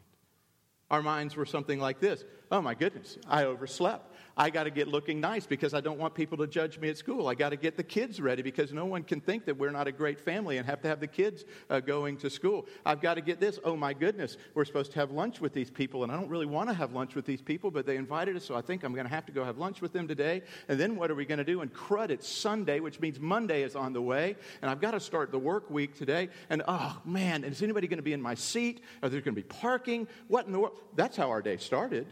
Our 0.90 1.02
minds 1.02 1.36
were 1.36 1.46
something 1.46 1.78
like 1.78 2.00
this 2.00 2.24
oh 2.50 2.60
my 2.60 2.74
goodness, 2.74 3.16
I 3.28 3.44
overslept. 3.44 4.08
I 4.36 4.48
got 4.48 4.64
to 4.64 4.70
get 4.70 4.88
looking 4.88 5.20
nice 5.20 5.46
because 5.46 5.74
I 5.74 5.80
don't 5.80 5.98
want 5.98 6.14
people 6.14 6.38
to 6.38 6.46
judge 6.46 6.78
me 6.78 6.88
at 6.88 6.96
school. 6.96 7.28
I 7.28 7.34
got 7.34 7.50
to 7.50 7.56
get 7.56 7.76
the 7.76 7.82
kids 7.82 8.20
ready 8.20 8.42
because 8.42 8.72
no 8.72 8.86
one 8.86 9.02
can 9.02 9.20
think 9.20 9.44
that 9.44 9.58
we're 9.58 9.70
not 9.70 9.86
a 9.86 9.92
great 9.92 10.18
family 10.18 10.56
and 10.56 10.66
have 10.66 10.80
to 10.82 10.88
have 10.88 10.98
the 10.98 11.06
kids 11.06 11.44
uh, 11.68 11.80
going 11.80 12.16
to 12.18 12.30
school. 12.30 12.66
I've 12.86 13.02
got 13.02 13.14
to 13.14 13.20
get 13.20 13.38
this. 13.38 13.58
Oh 13.64 13.76
my 13.76 13.92
goodness, 13.92 14.36
we're 14.54 14.64
supposed 14.64 14.92
to 14.92 14.98
have 14.98 15.10
lunch 15.10 15.40
with 15.40 15.52
these 15.52 15.70
people, 15.70 16.04
and 16.04 16.12
I 16.12 16.16
don't 16.16 16.28
really 16.28 16.46
want 16.46 16.70
to 16.70 16.74
have 16.74 16.92
lunch 16.92 17.14
with 17.14 17.26
these 17.26 17.42
people, 17.42 17.70
but 17.70 17.86
they 17.86 17.96
invited 17.96 18.34
us, 18.34 18.44
so 18.44 18.54
I 18.54 18.62
think 18.62 18.82
I'm 18.82 18.94
going 18.94 19.06
to 19.06 19.12
have 19.12 19.26
to 19.26 19.32
go 19.32 19.44
have 19.44 19.58
lunch 19.58 19.82
with 19.82 19.92
them 19.92 20.08
today. 20.08 20.42
And 20.68 20.80
then 20.80 20.96
what 20.96 21.10
are 21.10 21.14
we 21.14 21.26
going 21.26 21.38
to 21.38 21.44
do? 21.44 21.60
And 21.60 21.72
crud, 21.72 22.10
it's 22.10 22.28
Sunday, 22.28 22.80
which 22.80 22.98
means 23.00 23.20
Monday 23.20 23.62
is 23.62 23.76
on 23.76 23.92
the 23.92 24.02
way, 24.02 24.36
and 24.62 24.70
I've 24.70 24.80
got 24.80 24.92
to 24.92 25.00
start 25.00 25.32
the 25.32 25.38
work 25.38 25.70
week 25.70 25.96
today. 25.96 26.30
And 26.48 26.62
oh 26.66 26.98
man, 27.04 27.44
is 27.44 27.62
anybody 27.62 27.88
going 27.88 27.98
to 27.98 28.02
be 28.02 28.14
in 28.14 28.22
my 28.22 28.34
seat? 28.34 28.82
Are 29.02 29.08
there 29.08 29.20
going 29.20 29.34
to 29.34 29.42
be 29.42 29.46
parking? 29.46 30.08
What 30.28 30.46
in 30.46 30.52
the 30.52 30.60
world? 30.60 30.79
That's 30.94 31.16
how 31.16 31.30
our 31.30 31.42
day 31.42 31.56
started. 31.56 32.06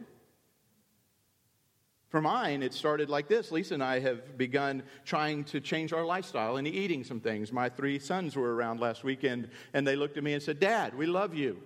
For 2.08 2.22
mine, 2.22 2.62
it 2.62 2.72
started 2.72 3.10
like 3.10 3.28
this. 3.28 3.52
Lisa 3.52 3.74
and 3.74 3.82
I 3.82 4.00
have 4.00 4.38
begun 4.38 4.82
trying 5.04 5.44
to 5.44 5.60
change 5.60 5.92
our 5.92 6.04
lifestyle 6.04 6.56
and 6.56 6.66
eating 6.66 7.04
some 7.04 7.20
things. 7.20 7.52
My 7.52 7.68
three 7.68 7.98
sons 7.98 8.34
were 8.34 8.54
around 8.54 8.80
last 8.80 9.04
weekend, 9.04 9.50
and 9.74 9.86
they 9.86 9.94
looked 9.94 10.16
at 10.16 10.24
me 10.24 10.32
and 10.32 10.42
said, 10.42 10.58
Dad, 10.58 10.96
we 10.96 11.04
love 11.04 11.34
you. 11.34 11.58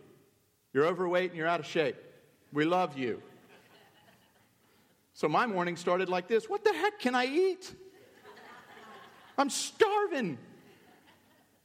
You're 0.73 0.87
overweight 0.87 1.31
and 1.31 1.39
you're 1.39 1.47
out 1.47 1.61
of 1.61 1.67
shape. 1.67 1.97
We 2.53 2.65
love 2.65 2.99
you. 2.99 3.23
So 5.15 5.29
my 5.29 5.47
morning 5.47 5.77
started 5.77 6.09
like 6.09 6.27
this 6.27 6.49
What 6.49 6.65
the 6.65 6.73
heck 6.73 6.99
can 6.99 7.15
I 7.15 7.27
eat? 7.27 7.73
I'm 9.39 9.51
starving. 9.51 10.39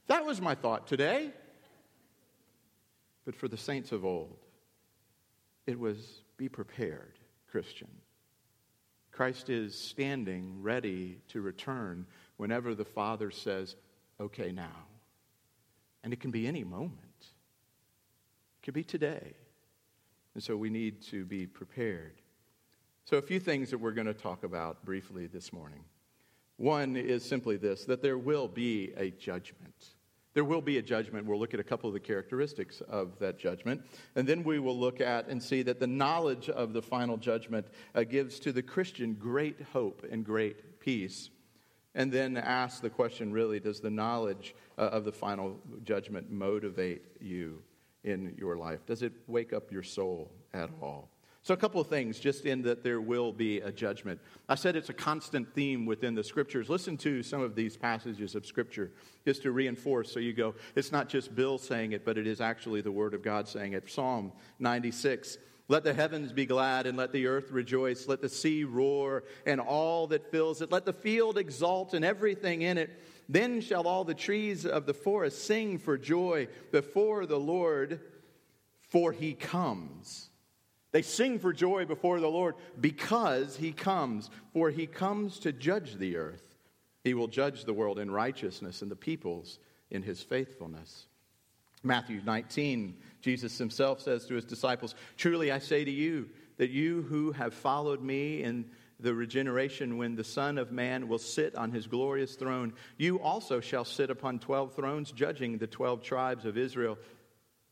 That 0.06 0.24
was 0.24 0.40
my 0.40 0.54
thought 0.54 0.86
today. 0.86 1.32
But 3.24 3.34
for 3.34 3.48
the 3.48 3.58
saints 3.58 3.92
of 3.92 4.04
old, 4.04 4.36
it 5.68 5.78
was 5.78 6.22
be 6.38 6.48
prepared, 6.48 7.18
Christian. 7.50 7.90
Christ 9.12 9.50
is 9.50 9.78
standing 9.78 10.62
ready 10.62 11.18
to 11.28 11.42
return 11.42 12.06
whenever 12.38 12.74
the 12.74 12.86
Father 12.86 13.30
says, 13.30 13.76
okay, 14.18 14.50
now. 14.50 14.86
And 16.02 16.14
it 16.14 16.20
can 16.20 16.30
be 16.30 16.46
any 16.46 16.64
moment, 16.64 17.20
it 17.20 18.64
could 18.64 18.72
be 18.72 18.82
today. 18.82 19.34
And 20.32 20.42
so 20.42 20.56
we 20.56 20.70
need 20.70 21.02
to 21.10 21.26
be 21.26 21.46
prepared. 21.46 22.22
So, 23.04 23.18
a 23.18 23.22
few 23.22 23.40
things 23.40 23.70
that 23.70 23.78
we're 23.78 23.92
going 23.92 24.06
to 24.06 24.14
talk 24.14 24.44
about 24.44 24.84
briefly 24.86 25.26
this 25.26 25.52
morning. 25.52 25.84
One 26.56 26.96
is 26.96 27.24
simply 27.24 27.58
this 27.58 27.84
that 27.84 28.00
there 28.02 28.18
will 28.18 28.48
be 28.48 28.92
a 28.96 29.10
judgment. 29.10 29.97
There 30.38 30.44
will 30.44 30.62
be 30.62 30.78
a 30.78 30.82
judgment. 30.82 31.26
We'll 31.26 31.40
look 31.40 31.52
at 31.52 31.58
a 31.58 31.64
couple 31.64 31.88
of 31.88 31.94
the 31.94 31.98
characteristics 31.98 32.80
of 32.82 33.18
that 33.18 33.40
judgment. 33.40 33.82
And 34.14 34.24
then 34.24 34.44
we 34.44 34.60
will 34.60 34.78
look 34.78 35.00
at 35.00 35.26
and 35.26 35.42
see 35.42 35.62
that 35.62 35.80
the 35.80 35.88
knowledge 35.88 36.48
of 36.48 36.72
the 36.72 36.80
final 36.80 37.16
judgment 37.16 37.66
uh, 37.92 38.04
gives 38.04 38.38
to 38.38 38.52
the 38.52 38.62
Christian 38.62 39.14
great 39.14 39.60
hope 39.72 40.06
and 40.08 40.24
great 40.24 40.78
peace. 40.78 41.30
And 41.96 42.12
then 42.12 42.36
ask 42.36 42.80
the 42.80 42.88
question 42.88 43.32
really, 43.32 43.58
does 43.58 43.80
the 43.80 43.90
knowledge 43.90 44.54
uh, 44.78 44.82
of 44.82 45.04
the 45.04 45.10
final 45.10 45.58
judgment 45.82 46.30
motivate 46.30 47.02
you 47.20 47.60
in 48.04 48.36
your 48.38 48.56
life? 48.56 48.86
Does 48.86 49.02
it 49.02 49.14
wake 49.26 49.52
up 49.52 49.72
your 49.72 49.82
soul 49.82 50.30
at 50.54 50.70
all? 50.80 51.10
So, 51.48 51.54
a 51.54 51.56
couple 51.56 51.80
of 51.80 51.86
things 51.86 52.20
just 52.20 52.44
in 52.44 52.60
that 52.64 52.84
there 52.84 53.00
will 53.00 53.32
be 53.32 53.60
a 53.60 53.72
judgment. 53.72 54.20
I 54.50 54.54
said 54.54 54.76
it's 54.76 54.90
a 54.90 54.92
constant 54.92 55.54
theme 55.54 55.86
within 55.86 56.14
the 56.14 56.22
scriptures. 56.22 56.68
Listen 56.68 56.98
to 56.98 57.22
some 57.22 57.40
of 57.40 57.54
these 57.54 57.74
passages 57.74 58.34
of 58.34 58.44
scripture 58.44 58.92
just 59.24 59.40
to 59.44 59.50
reinforce 59.50 60.12
so 60.12 60.20
you 60.20 60.34
go, 60.34 60.54
it's 60.74 60.92
not 60.92 61.08
just 61.08 61.34
Bill 61.34 61.56
saying 61.56 61.92
it, 61.92 62.04
but 62.04 62.18
it 62.18 62.26
is 62.26 62.42
actually 62.42 62.82
the 62.82 62.92
word 62.92 63.14
of 63.14 63.22
God 63.22 63.48
saying 63.48 63.72
it. 63.72 63.90
Psalm 63.90 64.32
96. 64.58 65.38
Let 65.68 65.84
the 65.84 65.94
heavens 65.94 66.34
be 66.34 66.44
glad 66.44 66.86
and 66.86 66.98
let 66.98 67.12
the 67.12 67.26
earth 67.26 67.50
rejoice. 67.50 68.06
Let 68.06 68.20
the 68.20 68.28
sea 68.28 68.64
roar 68.64 69.24
and 69.46 69.58
all 69.58 70.06
that 70.08 70.30
fills 70.30 70.60
it. 70.60 70.70
Let 70.70 70.84
the 70.84 70.92
field 70.92 71.38
exult 71.38 71.94
and 71.94 72.04
everything 72.04 72.60
in 72.60 72.76
it. 72.76 72.90
Then 73.26 73.62
shall 73.62 73.88
all 73.88 74.04
the 74.04 74.12
trees 74.12 74.66
of 74.66 74.84
the 74.84 74.92
forest 74.92 75.46
sing 75.46 75.78
for 75.78 75.96
joy 75.96 76.48
before 76.72 77.24
the 77.24 77.40
Lord, 77.40 78.02
for 78.90 79.12
he 79.12 79.32
comes. 79.32 80.27
They 80.98 81.02
sing 81.02 81.38
for 81.38 81.52
joy 81.52 81.84
before 81.84 82.18
the 82.18 82.26
Lord 82.26 82.56
because 82.80 83.56
he 83.56 83.70
comes, 83.70 84.30
for 84.52 84.68
he 84.68 84.88
comes 84.88 85.38
to 85.38 85.52
judge 85.52 85.94
the 85.94 86.16
earth. 86.16 86.42
He 87.04 87.14
will 87.14 87.28
judge 87.28 87.64
the 87.64 87.72
world 87.72 88.00
in 88.00 88.10
righteousness 88.10 88.82
and 88.82 88.90
the 88.90 88.96
peoples 88.96 89.60
in 89.92 90.02
his 90.02 90.24
faithfulness. 90.24 91.06
Matthew 91.84 92.20
19, 92.26 92.96
Jesus 93.20 93.56
himself 93.56 94.00
says 94.00 94.26
to 94.26 94.34
his 94.34 94.44
disciples, 94.44 94.96
Truly 95.16 95.52
I 95.52 95.60
say 95.60 95.84
to 95.84 95.90
you, 95.92 96.30
that 96.56 96.70
you 96.70 97.02
who 97.02 97.30
have 97.30 97.54
followed 97.54 98.02
me 98.02 98.42
in 98.42 98.68
the 98.98 99.14
regeneration 99.14 99.98
when 99.98 100.16
the 100.16 100.24
Son 100.24 100.58
of 100.58 100.72
Man 100.72 101.06
will 101.06 101.20
sit 101.20 101.54
on 101.54 101.70
his 101.70 101.86
glorious 101.86 102.34
throne, 102.34 102.72
you 102.96 103.20
also 103.20 103.60
shall 103.60 103.84
sit 103.84 104.10
upon 104.10 104.40
12 104.40 104.74
thrones, 104.74 105.12
judging 105.12 105.58
the 105.58 105.68
12 105.68 106.02
tribes 106.02 106.44
of 106.44 106.58
Israel. 106.58 106.98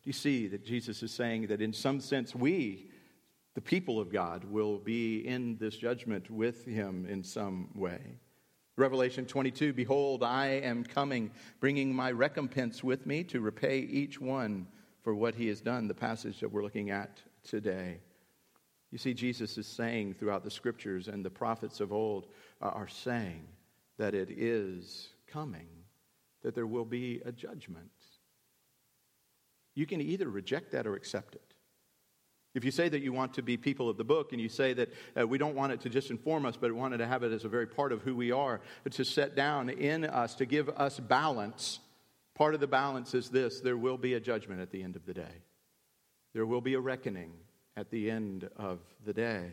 You 0.05 0.13
see 0.13 0.47
that 0.47 0.65
Jesus 0.65 1.03
is 1.03 1.11
saying 1.11 1.49
that 1.49 1.61
in 1.61 1.73
some 1.73 1.99
sense 1.99 2.33
we, 2.33 2.93
the 3.57 3.61
people 3.63 3.99
of 3.99 4.13
God, 4.13 4.45
will 4.45 4.77
be 4.77 5.27
in 5.27 5.57
this 5.57 5.79
judgment 5.79 6.31
with 6.31 6.67
him 6.67 7.07
in 7.09 7.25
some 7.25 7.71
way? 7.75 8.19
Revelation 8.77 9.25
22 9.25 9.73
Behold, 9.73 10.23
I 10.23 10.49
am 10.49 10.85
coming, 10.85 11.31
bringing 11.59 11.95
my 11.95 12.11
recompense 12.11 12.85
with 12.85 13.07
me 13.07 13.25
to 13.25 13.41
repay 13.41 13.79
each 13.79 14.21
one 14.21 14.67
for 15.03 15.15
what 15.15 15.35
he 15.35 15.49
has 15.49 15.63
done, 15.63 15.89
the 15.89 15.95
passage 15.95 16.39
that 16.41 16.53
we're 16.53 16.63
looking 16.63 16.91
at 16.91 17.19
today. 17.45 18.01
You 18.91 18.99
see, 18.99 19.15
Jesus 19.15 19.57
is 19.57 19.67
saying 19.67 20.17
throughout 20.19 20.45
the 20.45 20.51
scriptures, 20.51 21.09
and 21.09 21.25
the 21.25 21.31
prophets 21.31 21.81
of 21.81 21.95
old 21.95 22.27
are 22.61 22.89
saying 22.89 23.49
that 23.97 24.15
it 24.15 24.29
is 24.31 25.09
coming, 25.27 25.69
that 26.43 26.55
there 26.55 26.67
will 26.67 26.85
be 26.85 27.23
a 27.25 27.33
judgment. 27.33 27.89
You 29.75 29.87
can 29.87 30.03
either 30.03 30.29
reject 30.29 30.73
that 30.73 30.87
or 30.87 30.95
accept 30.95 31.37
it. 31.37 31.56
If 32.57 32.65
you 32.65 32.71
say 32.71 32.89
that 32.89 33.03
you 33.03 33.13
want 33.13 33.35
to 33.35 33.43
be 33.43 33.59
people 33.59 33.91
of 33.91 33.99
the 33.99 34.05
book 34.05 34.33
and 34.33 34.41
you 34.41 34.49
say 34.49 34.73
that 34.73 34.89
uh, 35.15 35.27
we 35.27 35.37
don't 35.37 35.55
want 35.55 35.73
it 35.73 35.83
to 35.83 35.91
just 35.91 36.11
inform 36.11 36.47
us, 36.47 36.57
but 36.57 36.73
we 36.73 36.79
wanted 36.79 36.99
to 36.99 37.07
have 37.07 37.23
it 37.23 37.31
as 37.31 37.45
a 37.45 37.51
very 37.51 37.67
part 37.67 37.93
of 37.93 38.01
who 38.01 38.17
we 38.17 38.33
are, 38.33 38.63
to 38.91 39.05
set 39.05 39.37
down 39.37 39.69
in 39.69 40.07
us, 40.07 40.35
to 40.37 40.47
give 40.47 40.71
us 40.71 40.99
balance, 40.99 41.81
part 42.35 42.55
of 42.55 42.61
the 42.61 42.67
balance 42.67 43.15
is 43.15 43.29
this 43.29 43.61
there 43.61 43.77
will 43.77 43.99
be 43.99 44.15
a 44.15 44.21
judgment 44.21 44.63
at 44.63 44.71
the 44.71 44.83
end 44.83 44.97
of 44.97 45.05
the 45.05 45.13
day. 45.13 45.43
There 46.33 46.47
will 46.47 46.63
be 46.63 46.73
a 46.73 46.81
reckoning 46.81 47.33
at 47.77 47.91
the 47.91 48.11
end 48.11 48.49
of 48.57 48.81
the 49.05 49.13
day. 49.13 49.51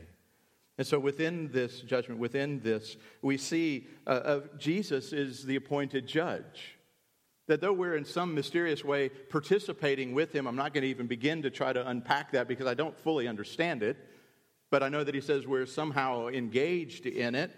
And 0.77 0.87
so, 0.87 0.97
within 0.97 1.51
this 1.51 1.81
judgment, 1.81 2.21
within 2.21 2.61
this, 2.61 2.95
we 3.21 3.37
see 3.37 3.87
uh, 4.07 4.39
Jesus 4.57 5.11
is 5.11 5.45
the 5.45 5.57
appointed 5.57 6.07
judge. 6.07 6.77
That 7.47 7.59
though 7.59 7.73
we're 7.73 7.97
in 7.97 8.05
some 8.05 8.33
mysterious 8.33 8.83
way 8.85 9.09
participating 9.09 10.13
with 10.13 10.33
him, 10.33 10.47
I'm 10.47 10.55
not 10.55 10.73
going 10.73 10.83
to 10.83 10.89
even 10.89 11.07
begin 11.07 11.41
to 11.41 11.49
try 11.49 11.73
to 11.73 11.87
unpack 11.87 12.31
that 12.31 12.47
because 12.47 12.67
I 12.67 12.73
don't 12.73 12.97
fully 12.97 13.27
understand 13.27 13.83
it. 13.83 13.97
But 14.71 14.81
I 14.81 14.89
know 14.89 15.03
that 15.03 15.13
he 15.13 15.21
says 15.21 15.45
we're 15.45 15.65
somehow 15.65 16.27
engaged 16.27 17.05
in 17.05 17.35
it. 17.35 17.51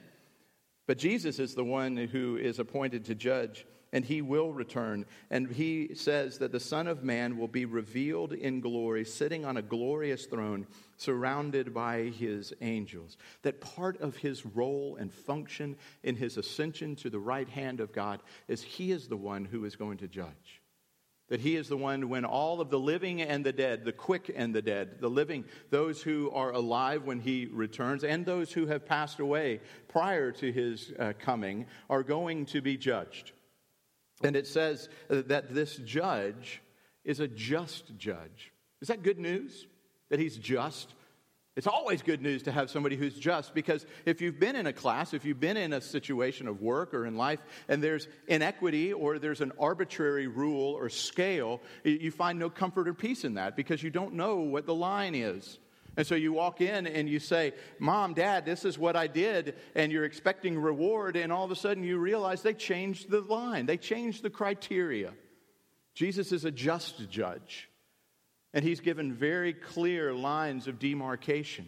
But 0.87 0.97
Jesus 0.97 1.39
is 1.39 1.55
the 1.55 1.63
one 1.63 1.97
who 1.97 2.37
is 2.37 2.59
appointed 2.59 3.05
to 3.05 3.15
judge 3.15 3.65
and 3.91 4.03
he 4.03 4.21
will 4.21 4.51
return. 4.51 5.05
And 5.29 5.49
he 5.51 5.95
says 5.95 6.37
that 6.39 6.51
the 6.51 6.59
Son 6.59 6.87
of 6.87 7.03
Man 7.03 7.37
will 7.37 7.47
be 7.47 7.65
revealed 7.65 8.33
in 8.33 8.61
glory, 8.61 9.05
sitting 9.05 9.45
on 9.45 9.57
a 9.57 9.61
glorious 9.61 10.25
throne, 10.25 10.67
surrounded 10.97 11.73
by 11.73 12.03
his 12.03 12.53
angels. 12.61 13.17
That 13.43 13.61
part 13.61 13.99
of 14.01 14.17
his 14.17 14.45
role 14.45 14.97
and 14.99 15.13
function 15.13 15.75
in 16.03 16.15
his 16.15 16.37
ascension 16.37 16.95
to 16.97 17.09
the 17.09 17.19
right 17.19 17.49
hand 17.49 17.79
of 17.79 17.93
God 17.93 18.21
is 18.47 18.61
he 18.61 18.91
is 18.91 19.07
the 19.07 19.17
one 19.17 19.45
who 19.45 19.65
is 19.65 19.75
going 19.75 19.97
to 19.99 20.07
judge. 20.07 20.61
That 21.29 21.39
he 21.39 21.55
is 21.55 21.67
the 21.69 21.77
one 21.77 22.09
when 22.09 22.23
all 22.23 22.61
of 22.61 22.69
the 22.69 22.77
living 22.77 23.19
and 23.19 23.43
the 23.43 23.51
dead, 23.51 23.83
the 23.83 23.91
quick 23.91 24.31
and 24.35 24.53
the 24.53 24.61
dead, 24.61 24.99
the 24.99 25.09
living, 25.09 25.45
those 25.71 26.03
who 26.03 26.29
are 26.31 26.51
alive 26.51 27.03
when 27.03 27.19
he 27.19 27.47
returns, 27.51 28.03
and 28.03 28.23
those 28.23 28.51
who 28.51 28.67
have 28.67 28.85
passed 28.85 29.19
away 29.19 29.61
prior 29.87 30.31
to 30.33 30.51
his 30.51 30.93
uh, 30.99 31.13
coming, 31.17 31.65
are 31.89 32.03
going 32.03 32.45
to 32.45 32.61
be 32.61 32.77
judged. 32.77 33.31
And 34.25 34.35
it 34.35 34.47
says 34.47 34.89
uh, 35.09 35.21
that 35.27 35.53
this 35.53 35.75
judge 35.77 36.61
is 37.03 37.19
a 37.19 37.27
just 37.27 37.97
judge. 37.97 38.51
Is 38.81 38.87
that 38.87 39.03
good 39.03 39.19
news? 39.19 39.67
That 40.09 40.19
he's 40.19 40.37
just? 40.37 40.93
It's 41.55 41.67
always 41.67 42.01
good 42.01 42.21
news 42.21 42.43
to 42.43 42.51
have 42.51 42.69
somebody 42.69 42.97
who's 42.97 43.17
just 43.17 43.53
because 43.53 43.85
if 44.05 44.19
you've 44.19 44.39
been 44.39 44.57
in 44.57 44.67
a 44.67 44.73
class, 44.73 45.13
if 45.13 45.23
you've 45.23 45.39
been 45.39 45.55
in 45.55 45.71
a 45.71 45.79
situation 45.79 46.49
of 46.49 46.61
work 46.61 46.93
or 46.93 47.05
in 47.05 47.15
life, 47.15 47.39
and 47.69 47.81
there's 47.81 48.09
inequity 48.27 48.91
or 48.91 49.19
there's 49.19 49.39
an 49.39 49.53
arbitrary 49.57 50.27
rule 50.27 50.73
or 50.73 50.89
scale, 50.89 51.61
you 51.85 52.11
find 52.11 52.37
no 52.37 52.49
comfort 52.49 52.89
or 52.89 52.93
peace 52.93 53.23
in 53.23 53.35
that 53.35 53.55
because 53.55 53.81
you 53.81 53.89
don't 53.89 54.15
know 54.15 54.37
what 54.37 54.65
the 54.65 54.75
line 54.75 55.15
is. 55.15 55.57
And 55.97 56.05
so 56.05 56.15
you 56.15 56.33
walk 56.33 56.61
in 56.61 56.87
and 56.87 57.09
you 57.09 57.19
say, 57.19 57.53
Mom, 57.79 58.13
Dad, 58.13 58.45
this 58.45 58.65
is 58.65 58.77
what 58.77 58.95
I 58.95 59.07
did, 59.07 59.55
and 59.75 59.91
you're 59.91 60.05
expecting 60.05 60.59
reward, 60.59 61.15
and 61.15 61.31
all 61.31 61.45
of 61.45 61.51
a 61.51 61.55
sudden 61.55 61.83
you 61.83 61.97
realize 61.97 62.41
they 62.41 62.53
changed 62.53 63.09
the 63.09 63.21
line, 63.21 63.65
they 63.65 63.77
changed 63.77 64.23
the 64.23 64.29
criteria. 64.29 65.13
Jesus 65.93 66.31
is 66.31 66.43
a 66.43 66.51
just 66.51 67.09
judge, 67.09 67.69
and 68.53 68.65
he's 68.65 68.81
given 68.81 69.13
very 69.13 69.53
clear 69.53 70.13
lines 70.13 70.67
of 70.67 70.79
demarcation. 70.79 71.65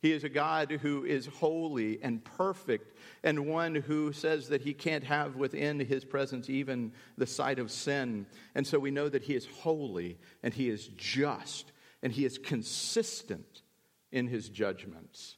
He 0.00 0.12
is 0.12 0.24
a 0.24 0.28
God 0.28 0.70
who 0.82 1.04
is 1.04 1.26
holy 1.26 2.02
and 2.02 2.24
perfect, 2.24 2.98
and 3.22 3.46
one 3.46 3.74
who 3.74 4.12
says 4.12 4.48
that 4.48 4.62
he 4.62 4.74
can't 4.74 5.04
have 5.04 5.36
within 5.36 5.78
his 5.78 6.04
presence 6.04 6.50
even 6.50 6.92
the 7.16 7.26
sight 7.26 7.60
of 7.60 7.70
sin. 7.70 8.26
And 8.56 8.66
so 8.66 8.80
we 8.80 8.90
know 8.90 9.08
that 9.08 9.22
he 9.22 9.36
is 9.36 9.46
holy 9.46 10.18
and 10.42 10.52
he 10.52 10.68
is 10.68 10.88
just 10.96 11.71
and 12.02 12.12
he 12.12 12.24
is 12.24 12.38
consistent 12.38 13.62
in 14.10 14.26
his 14.26 14.48
judgments. 14.48 15.36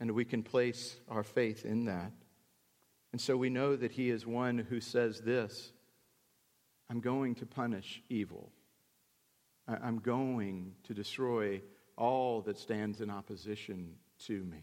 And 0.00 0.12
we 0.12 0.24
can 0.24 0.42
place 0.42 0.96
our 1.08 1.22
faith 1.22 1.64
in 1.64 1.86
that. 1.86 2.12
And 3.12 3.20
so 3.20 3.36
we 3.36 3.50
know 3.50 3.76
that 3.76 3.92
he 3.92 4.10
is 4.10 4.26
one 4.26 4.58
who 4.58 4.80
says 4.80 5.20
this 5.20 5.72
I'm 6.88 7.00
going 7.00 7.34
to 7.36 7.46
punish 7.46 8.02
evil. 8.08 8.52
I'm 9.68 9.98
going 9.98 10.74
to 10.84 10.94
destroy 10.94 11.60
all 11.96 12.40
that 12.42 12.58
stands 12.58 13.00
in 13.00 13.10
opposition 13.10 13.94
to 14.26 14.44
me. 14.44 14.62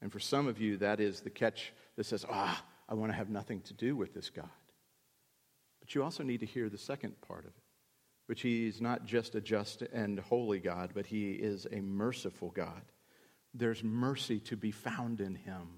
And 0.00 0.10
for 0.10 0.18
some 0.18 0.46
of 0.46 0.58
you, 0.58 0.78
that 0.78 0.98
is 0.98 1.20
the 1.20 1.30
catch 1.30 1.72
that 1.96 2.04
says, 2.04 2.24
ah, 2.30 2.64
I 2.88 2.94
want 2.94 3.12
to 3.12 3.16
have 3.16 3.28
nothing 3.28 3.60
to 3.62 3.74
do 3.74 3.96
with 3.96 4.14
this 4.14 4.30
God. 4.30 4.48
But 5.80 5.94
you 5.94 6.02
also 6.02 6.22
need 6.22 6.40
to 6.40 6.46
hear 6.46 6.70
the 6.70 6.78
second 6.78 7.20
part 7.20 7.40
of 7.40 7.50
it 7.50 7.63
which 8.26 8.42
he 8.42 8.66
is 8.66 8.80
not 8.80 9.04
just 9.04 9.34
a 9.34 9.40
just 9.40 9.82
and 9.82 10.18
holy 10.18 10.60
God, 10.60 10.90
but 10.94 11.06
he 11.06 11.32
is 11.32 11.66
a 11.70 11.80
merciful 11.80 12.50
God. 12.50 12.82
There's 13.52 13.84
mercy 13.84 14.40
to 14.40 14.56
be 14.56 14.70
found 14.70 15.20
in 15.20 15.34
him. 15.34 15.68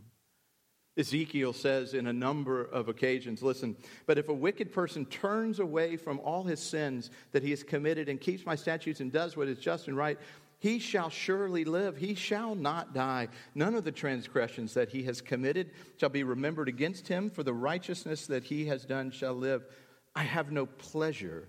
Ezekiel 0.99 1.53
says 1.53 1.93
in 1.93 2.07
a 2.07 2.13
number 2.13 2.63
of 2.63 2.89
occasions 2.89 3.43
listen, 3.43 3.77
but 4.07 4.17
if 4.17 4.31
a 4.31 4.35
wicked 4.35 4.73
person 4.73 5.05
turns 5.05 5.61
away 5.61 5.97
from 5.97 6.19
all 6.21 6.45
his 6.45 6.61
sins 6.61 7.11
that 7.33 7.43
he 7.43 7.51
has 7.51 7.63
committed 7.63 8.09
and 8.09 8.19
keeps 8.19 8.47
my 8.47 8.55
statutes 8.55 9.01
and 9.01 9.13
does 9.13 9.37
what 9.37 9.49
is 9.49 9.59
just 9.59 9.89
and 9.89 9.97
right, 9.97 10.19
he 10.59 10.79
shall 10.79 11.11
surely 11.11 11.65
live. 11.65 11.99
He 11.99 12.15
shall 12.15 12.55
not 12.55 12.95
die. 12.95 13.29
None 13.55 13.75
of 13.75 13.85
the 13.85 13.93
transgressions 13.93 14.73
that 14.73 14.89
he 14.89 15.03
has 15.03 15.21
committed 15.21 15.71
shall 15.99 16.09
be 16.09 16.23
remembered 16.23 16.69
against 16.69 17.09
him, 17.09 17.29
for 17.29 17.43
the 17.43 17.53
righteousness 17.53 18.27
that 18.29 18.45
he 18.45 18.67
has 18.67 18.87
done 18.87 19.11
shall 19.11 19.35
live. 19.35 19.67
I 20.15 20.23
have 20.23 20.51
no 20.51 20.65
pleasure 20.65 21.49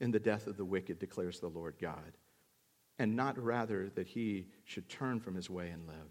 in 0.00 0.10
the 0.10 0.20
death 0.20 0.46
of 0.46 0.56
the 0.56 0.64
wicked, 0.64 0.98
declares 0.98 1.40
the 1.40 1.48
Lord 1.48 1.74
God, 1.80 2.16
and 2.98 3.16
not 3.16 3.38
rather 3.38 3.90
that 3.90 4.06
he 4.06 4.46
should 4.64 4.88
turn 4.88 5.20
from 5.20 5.34
his 5.34 5.50
way 5.50 5.70
and 5.70 5.86
live. 5.86 6.10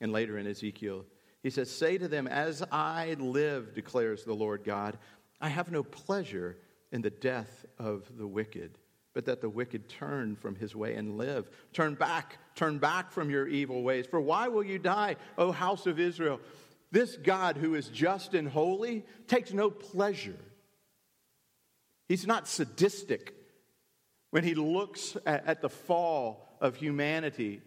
And 0.00 0.12
later 0.12 0.38
in 0.38 0.46
Ezekiel, 0.46 1.04
he 1.42 1.50
says, 1.50 1.70
Say 1.70 1.98
to 1.98 2.08
them, 2.08 2.26
As 2.26 2.62
I 2.70 3.16
live, 3.18 3.74
declares 3.74 4.24
the 4.24 4.34
Lord 4.34 4.64
God, 4.64 4.98
I 5.40 5.48
have 5.48 5.70
no 5.70 5.82
pleasure 5.82 6.58
in 6.92 7.02
the 7.02 7.10
death 7.10 7.64
of 7.78 8.10
the 8.16 8.26
wicked, 8.26 8.78
but 9.14 9.24
that 9.26 9.40
the 9.40 9.48
wicked 9.48 9.88
turn 9.88 10.36
from 10.36 10.54
his 10.54 10.74
way 10.74 10.94
and 10.94 11.16
live. 11.16 11.50
Turn 11.72 11.94
back, 11.94 12.38
turn 12.54 12.78
back 12.78 13.10
from 13.10 13.30
your 13.30 13.48
evil 13.48 13.82
ways. 13.82 14.06
For 14.06 14.20
why 14.20 14.48
will 14.48 14.64
you 14.64 14.78
die, 14.78 15.16
O 15.38 15.52
house 15.52 15.86
of 15.86 15.98
Israel? 15.98 16.40
This 16.92 17.16
God 17.16 17.56
who 17.56 17.74
is 17.74 17.88
just 17.88 18.34
and 18.34 18.48
holy 18.48 19.04
takes 19.28 19.52
no 19.52 19.70
pleasure 19.70 20.38
He's 22.10 22.26
not 22.26 22.48
sadistic 22.48 23.36
when 24.32 24.42
he 24.42 24.56
looks 24.56 25.16
at, 25.24 25.46
at 25.46 25.60
the 25.62 25.68
fall 25.68 26.56
of 26.60 26.74
humanity. 26.74 27.60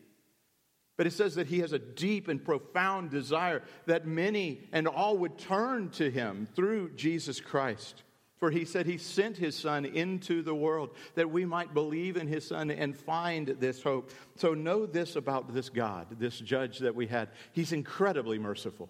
But 0.97 1.08
it 1.08 1.13
says 1.13 1.36
that 1.36 1.47
he 1.47 1.60
has 1.60 1.71
a 1.71 1.79
deep 1.79 2.27
and 2.27 2.43
profound 2.43 3.10
desire 3.10 3.63
that 3.86 4.06
many 4.06 4.67
and 4.73 4.86
all 4.86 5.17
would 5.19 5.38
turn 5.38 5.91
to 5.91 6.12
him 6.12 6.49
through 6.58 6.89
Jesus 6.95 7.39
Christ. 7.39 8.03
For 8.36 8.51
he 8.51 8.65
said 8.65 8.86
he 8.86 8.97
sent 8.97 9.38
his 9.38 9.56
son 9.56 9.86
into 9.86 10.41
the 10.41 10.53
world 10.53 10.89
that 11.15 11.32
we 11.32 11.45
might 11.45 11.73
believe 11.73 12.17
in 12.17 12.27
his 12.27 12.45
son 12.45 12.69
and 12.69 12.97
find 12.97 13.47
this 13.47 13.82
hope. 13.82 14.12
So 14.36 14.53
know 14.53 14.86
this 14.86 15.15
about 15.15 15.53
this 15.53 15.69
God, 15.69 16.19
this 16.19 16.38
judge 16.38 16.79
that 16.79 16.95
we 16.95 17.08
had. 17.08 17.29
He's 17.53 17.71
incredibly 17.71 18.39
merciful, 18.39 18.89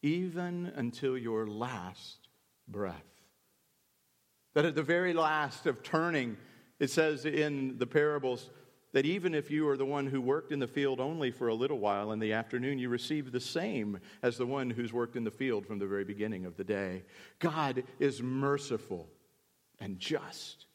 even 0.00 0.72
until 0.74 1.18
your 1.18 1.46
last 1.46 2.28
breath. 2.66 3.13
That 4.54 4.64
at 4.64 4.74
the 4.74 4.82
very 4.82 5.12
last 5.12 5.66
of 5.66 5.82
turning, 5.82 6.36
it 6.78 6.90
says 6.90 7.26
in 7.26 7.78
the 7.78 7.86
parables 7.86 8.50
that 8.92 9.04
even 9.04 9.34
if 9.34 9.50
you 9.50 9.68
are 9.68 9.76
the 9.76 9.84
one 9.84 10.06
who 10.06 10.20
worked 10.20 10.52
in 10.52 10.60
the 10.60 10.68
field 10.68 11.00
only 11.00 11.32
for 11.32 11.48
a 11.48 11.54
little 11.54 11.80
while 11.80 12.12
in 12.12 12.20
the 12.20 12.32
afternoon, 12.32 12.78
you 12.78 12.88
receive 12.88 13.32
the 13.32 13.40
same 13.40 13.98
as 14.22 14.38
the 14.38 14.46
one 14.46 14.70
who's 14.70 14.92
worked 14.92 15.16
in 15.16 15.24
the 15.24 15.30
field 15.32 15.66
from 15.66 15.80
the 15.80 15.86
very 15.86 16.04
beginning 16.04 16.46
of 16.46 16.56
the 16.56 16.62
day. 16.62 17.02
God 17.40 17.82
is 17.98 18.22
merciful 18.22 19.08
and 19.80 19.98
just, 19.98 20.66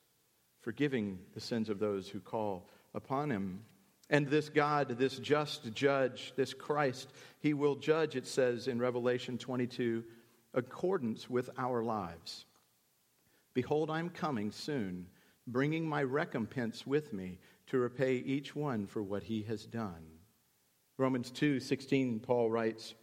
forgiving 0.60 1.20
the 1.34 1.40
sins 1.40 1.70
of 1.70 1.80
those 1.80 2.10
who 2.10 2.20
call 2.20 2.70
upon 2.94 3.30
him. 3.30 3.62
And 4.10 4.28
this 4.28 4.50
God, 4.50 4.98
this 4.98 5.18
just 5.18 5.72
judge, 5.74 6.34
this 6.36 6.54
Christ, 6.54 7.14
he 7.40 7.54
will 7.54 7.76
judge, 7.76 8.18
it 8.18 8.28
says 8.28 8.68
in 8.68 8.80
Revelation 8.80 9.38
22, 9.38 10.04
accordance 10.54 11.30
with 11.30 11.50
our 11.58 11.82
lives. 11.82 12.46
Behold, 13.60 13.90
I'm 13.90 14.10
coming 14.10 14.52
soon, 14.52 15.06
bringing 15.46 15.86
my 15.86 16.02
recompense 16.02 16.88
with 16.88 17.12
me 17.12 17.40
to 17.68 17.78
repay 17.78 18.16
each 18.16 18.56
one 18.56 18.88
for 18.88 19.04
what 19.04 19.22
he 19.22 19.44
has 19.50 19.66
done. 19.66 20.06
Romans 20.98 21.30
2 21.30 21.60
16, 21.60 22.22
Paul 22.22 22.50
writes, 22.50 22.94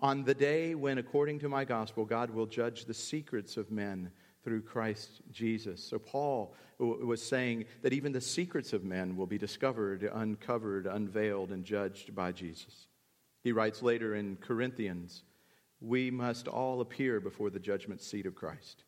On 0.00 0.24
the 0.24 0.34
day 0.34 0.74
when, 0.74 0.98
according 0.98 1.38
to 1.38 1.48
my 1.48 1.64
gospel, 1.64 2.04
God 2.04 2.30
will 2.30 2.46
judge 2.46 2.84
the 2.84 2.92
secrets 2.92 3.56
of 3.56 3.70
men 3.70 4.10
through 4.42 4.62
Christ 4.62 5.22
Jesus. 5.30 5.80
So, 5.80 6.00
Paul 6.00 6.56
was 6.80 7.22
saying 7.22 7.66
that 7.82 7.92
even 7.92 8.10
the 8.10 8.20
secrets 8.20 8.72
of 8.72 8.82
men 8.82 9.16
will 9.16 9.28
be 9.28 9.38
discovered, 9.38 10.10
uncovered, 10.12 10.88
unveiled, 10.88 11.52
and 11.52 11.64
judged 11.64 12.12
by 12.12 12.32
Jesus. 12.32 12.88
He 13.44 13.52
writes 13.52 13.82
later 13.82 14.16
in 14.16 14.34
Corinthians, 14.38 15.22
We 15.80 16.10
must 16.10 16.48
all 16.48 16.80
appear 16.80 17.20
before 17.20 17.50
the 17.50 17.60
judgment 17.60 18.00
seat 18.00 18.26
of 18.26 18.34
Christ, 18.34 18.82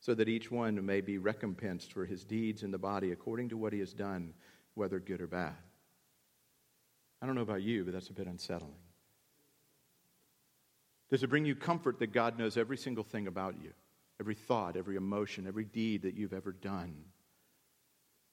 so 0.00 0.14
that 0.14 0.28
each 0.28 0.50
one 0.50 0.84
may 0.84 1.00
be 1.00 1.18
recompensed 1.18 1.92
for 1.92 2.06
his 2.06 2.24
deeds 2.24 2.62
in 2.62 2.70
the 2.70 2.78
body 2.78 3.12
according 3.12 3.50
to 3.50 3.56
what 3.56 3.72
he 3.72 3.78
has 3.80 3.92
done, 3.92 4.34
whether 4.74 4.98
good 4.98 5.20
or 5.20 5.26
bad. 5.26 5.54
I 7.22 7.26
don't 7.26 7.34
know 7.34 7.42
about 7.42 7.62
you, 7.62 7.84
but 7.84 7.92
that's 7.92 8.08
a 8.08 8.14
bit 8.14 8.26
unsettling. 8.26 8.74
Does 11.10 11.22
it 11.22 11.28
bring 11.28 11.44
you 11.44 11.54
comfort 11.54 11.98
that 11.98 12.12
God 12.12 12.38
knows 12.38 12.56
every 12.56 12.76
single 12.76 13.04
thing 13.04 13.26
about 13.26 13.56
you? 13.62 13.72
every 14.20 14.34
thought, 14.34 14.76
every 14.76 14.96
emotion, 14.96 15.46
every 15.48 15.64
deed 15.64 16.02
that 16.02 16.14
you've 16.14 16.34
ever 16.34 16.52
done. 16.52 16.94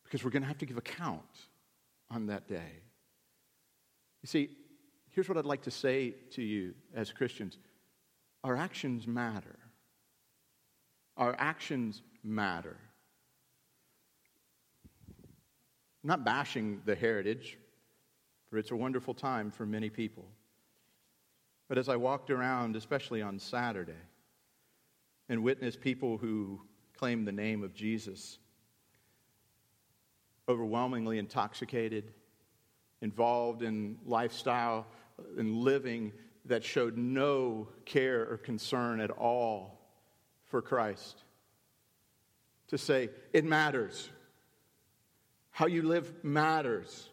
Because 0.03 0.23
we're 0.23 0.31
going 0.31 0.43
to 0.43 0.47
have 0.47 0.57
to 0.59 0.65
give 0.65 0.77
account 0.77 1.23
on 2.11 2.27
that 2.27 2.47
day. 2.47 2.81
You 4.21 4.27
see, 4.27 4.49
here's 5.11 5.29
what 5.29 5.37
I'd 5.37 5.45
like 5.45 5.63
to 5.63 5.71
say 5.71 6.11
to 6.31 6.43
you 6.43 6.75
as 6.93 7.11
Christians 7.11 7.57
our 8.43 8.55
actions 8.55 9.07
matter. 9.07 9.57
Our 11.17 11.35
actions 11.39 12.03
matter. 12.23 12.77
I'm 16.03 16.09
not 16.09 16.23
bashing 16.23 16.81
the 16.85 16.95
heritage, 16.95 17.57
for 18.49 18.57
it's 18.57 18.71
a 18.71 18.75
wonderful 18.75 19.13
time 19.13 19.51
for 19.51 19.65
many 19.65 19.89
people. 19.89 20.25
But 21.67 21.77
as 21.77 21.89
I 21.89 21.95
walked 21.95 22.29
around, 22.29 22.75
especially 22.75 23.21
on 23.21 23.39
Saturday, 23.39 23.91
and 25.27 25.43
witnessed 25.43 25.81
people 25.81 26.17
who 26.17 26.61
claim 26.95 27.25
the 27.25 27.31
name 27.31 27.63
of 27.63 27.73
Jesus 27.73 28.37
overwhelmingly 30.47 31.17
intoxicated, 31.17 32.13
involved 33.01 33.63
in 33.63 33.97
lifestyle 34.05 34.87
and 35.37 35.57
living 35.57 36.13
that 36.45 36.63
showed 36.63 36.95
no 36.95 37.67
care 37.85 38.25
or 38.29 38.37
concern 38.37 39.01
at 39.01 39.11
all 39.11 39.76
for 40.47 40.61
Christ. 40.61 41.23
To 42.69 42.77
say, 42.77 43.09
it 43.33 43.45
matters. 43.45 44.09
How 45.51 45.67
you 45.67 45.83
live 45.83 46.11
matters. 46.23 47.09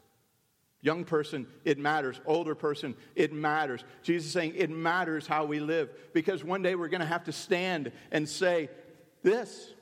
Young 0.81 1.05
person, 1.05 1.47
it 1.65 1.79
matters. 1.79 2.21
Older 2.27 2.55
person, 2.55 2.95
it 3.15 3.33
matters. 3.33 3.83
Jesus 4.03 4.27
is 4.27 4.33
saying 4.33 4.53
it 4.57 4.69
matters 4.69 5.27
how 5.27 5.47
we 5.47 5.61
live 5.61 5.89
because 6.13 6.45
one 6.45 6.61
day 6.61 6.75
we're 6.75 6.89
going 6.89 7.01
to 7.01 7.07
have 7.07 7.25
to 7.25 7.33
stand 7.33 7.91
and 8.11 8.29
say, 8.29 8.69
This, 9.23 9.73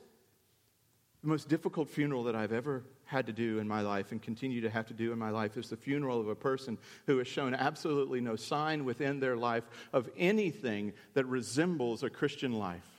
the 1.21 1.27
most 1.27 1.49
difficult 1.49 1.89
funeral 1.89 2.23
that 2.23 2.35
I've 2.35 2.53
ever 2.53 2.83
had 3.05 3.27
to 3.27 3.33
do 3.33 3.59
in 3.59 3.67
my 3.67 3.81
life 3.81 4.11
and 4.11 4.21
continue 4.21 4.61
to 4.61 4.69
have 4.69 4.87
to 4.87 4.93
do 4.93 5.11
in 5.11 5.19
my 5.19 5.29
life 5.29 5.57
is 5.57 5.69
the 5.69 5.75
funeral 5.75 6.21
of 6.21 6.29
a 6.29 6.35
person 6.35 6.77
who 7.05 7.17
has 7.17 7.27
shown 7.27 7.53
absolutely 7.53 8.21
no 8.21 8.35
sign 8.35 8.85
within 8.85 9.19
their 9.19 9.35
life 9.35 9.65
of 9.91 10.09
anything 10.17 10.93
that 11.15 11.25
resembles 11.25 12.03
a 12.03 12.09
Christian 12.09 12.53
life. 12.53 12.92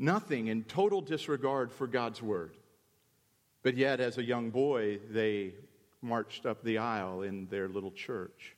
Nothing 0.00 0.46
in 0.46 0.64
total 0.64 1.02
disregard 1.02 1.70
for 1.70 1.86
God's 1.86 2.22
word. 2.22 2.56
But 3.62 3.76
yet, 3.76 4.00
as 4.00 4.16
a 4.16 4.24
young 4.24 4.48
boy, 4.48 4.98
they 5.10 5.52
marched 6.00 6.46
up 6.46 6.64
the 6.64 6.78
aisle 6.78 7.20
in 7.20 7.48
their 7.48 7.68
little 7.68 7.90
church. 7.90 8.56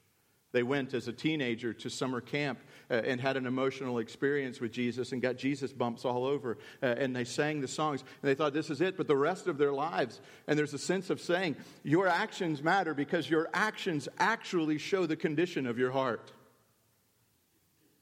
They 0.52 0.62
went 0.62 0.94
as 0.94 1.08
a 1.08 1.12
teenager 1.12 1.72
to 1.72 1.90
summer 1.90 2.20
camp 2.20 2.60
uh, 2.88 2.94
and 2.94 3.20
had 3.20 3.36
an 3.36 3.46
emotional 3.46 3.98
experience 3.98 4.60
with 4.60 4.70
Jesus 4.70 5.10
and 5.10 5.20
got 5.20 5.36
Jesus 5.36 5.72
bumps 5.72 6.04
all 6.04 6.24
over. 6.24 6.58
Uh, 6.80 6.86
and 6.86 7.16
they 7.16 7.24
sang 7.24 7.60
the 7.60 7.66
songs 7.66 8.04
and 8.22 8.30
they 8.30 8.36
thought, 8.36 8.52
this 8.52 8.70
is 8.70 8.80
it. 8.80 8.96
But 8.96 9.08
the 9.08 9.16
rest 9.16 9.48
of 9.48 9.58
their 9.58 9.72
lives, 9.72 10.20
and 10.46 10.56
there's 10.56 10.74
a 10.74 10.78
sense 10.78 11.10
of 11.10 11.20
saying, 11.20 11.56
your 11.82 12.06
actions 12.06 12.62
matter 12.62 12.94
because 12.94 13.28
your 13.28 13.48
actions 13.52 14.08
actually 14.18 14.78
show 14.78 15.06
the 15.06 15.16
condition 15.16 15.66
of 15.66 15.76
your 15.76 15.90
heart. 15.90 16.30